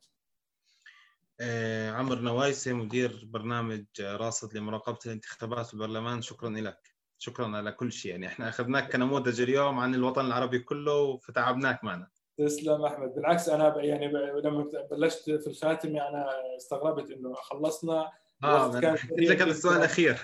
آه، 1.40 1.90
عمر 1.90 2.18
نوايسي 2.18 2.72
مدير 2.72 3.24
برنامج 3.24 3.84
راصد 4.00 4.56
لمراقبة 4.56 4.98
الانتخابات 5.06 5.66
في 5.66 5.74
البرلمان 5.74 6.22
شكرا 6.22 6.50
لك. 6.50 6.94
شكرا 7.18 7.56
على 7.56 7.72
كل 7.72 7.92
شيء 7.92 8.10
يعني 8.10 8.26
إحنا 8.26 8.48
أخذناك 8.48 8.92
كنموذج 8.92 9.40
اليوم 9.40 9.78
عن 9.78 9.94
الوطن 9.94 10.26
العربي 10.26 10.58
كله 10.58 11.16
فتعبناك 11.18 11.84
معنا. 11.84 12.10
تسلم 12.36 12.84
أحمد. 12.84 13.14
بالعكس 13.14 13.48
أنا 13.48 13.82
يعني 13.82 14.08
لما 14.42 14.70
بلشت 14.90 15.30
في 15.30 15.46
الخاتمه 15.46 16.08
أنا 16.08 16.30
استغربت 16.56 17.10
إنه 17.10 17.34
خلصنا. 17.34 18.12
آه 18.44 18.80
كان 18.80 19.48
السؤال 19.48 19.76
الأخير. 19.76 20.16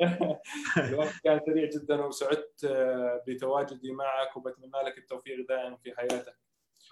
الوقت 0.76 1.14
كان 1.24 1.40
سريع 1.46 1.70
جدا 1.70 2.04
وسعدت 2.04 2.64
آه، 2.64 3.24
بتواجدي 3.26 3.92
معك 3.92 4.36
وبتمنى 4.36 4.82
لك 4.86 4.98
التوفيق 4.98 5.46
دائما 5.48 5.76
في 5.76 5.92
حياتك. 5.96 6.36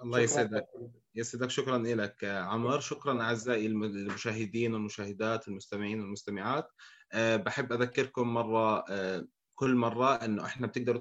الله 0.03 0.21
يسعدك. 0.21 0.67
يسعدك. 1.15 1.51
شكرا 1.51 1.79
لك 1.79 2.25
عمر 2.25 2.81
شكرا 2.81 3.23
أعزائي 3.23 3.67
المشاهدين 3.67 4.75
والمشاهدات 4.75 5.49
المستمعين 5.49 6.01
والمستمعات. 6.01 6.69
آه، 7.13 7.37
بحب 7.37 7.73
أذكركم 7.73 8.35
مرة 8.35 8.85
آه، 8.91 9.27
كل 9.59 9.75
مرة 9.75 10.15
إنه 10.15 10.45
إحنا 10.45 10.67
بتقدروا 10.67 11.01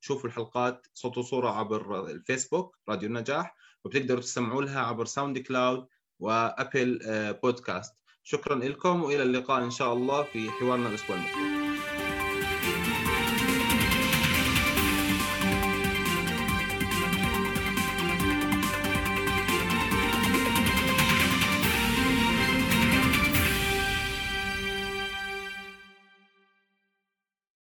تشوفوا 0.00 0.28
الحلقات 0.28 0.86
صوت 0.94 1.18
وصورة 1.18 1.50
عبر 1.50 2.10
الفيسبوك 2.10 2.76
راديو 2.88 3.08
النجاح 3.08 3.56
وبتقدروا 3.84 4.20
تستمعوا 4.20 4.62
لها 4.62 4.80
عبر 4.80 5.04
SoundCloud 5.04 5.38
و 5.38 5.86
Apple 6.18 6.98
Podcast. 7.42 7.94
شكرا 8.22 8.54
لكم 8.54 9.02
وإلى 9.02 9.22
اللقاء 9.22 9.64
إن 9.64 9.70
شاء 9.70 9.92
الله 9.92 10.22
في 10.22 10.50
حوارنا 10.50 10.88
الأسبوع 10.88 11.16
المقبل. 11.16 11.75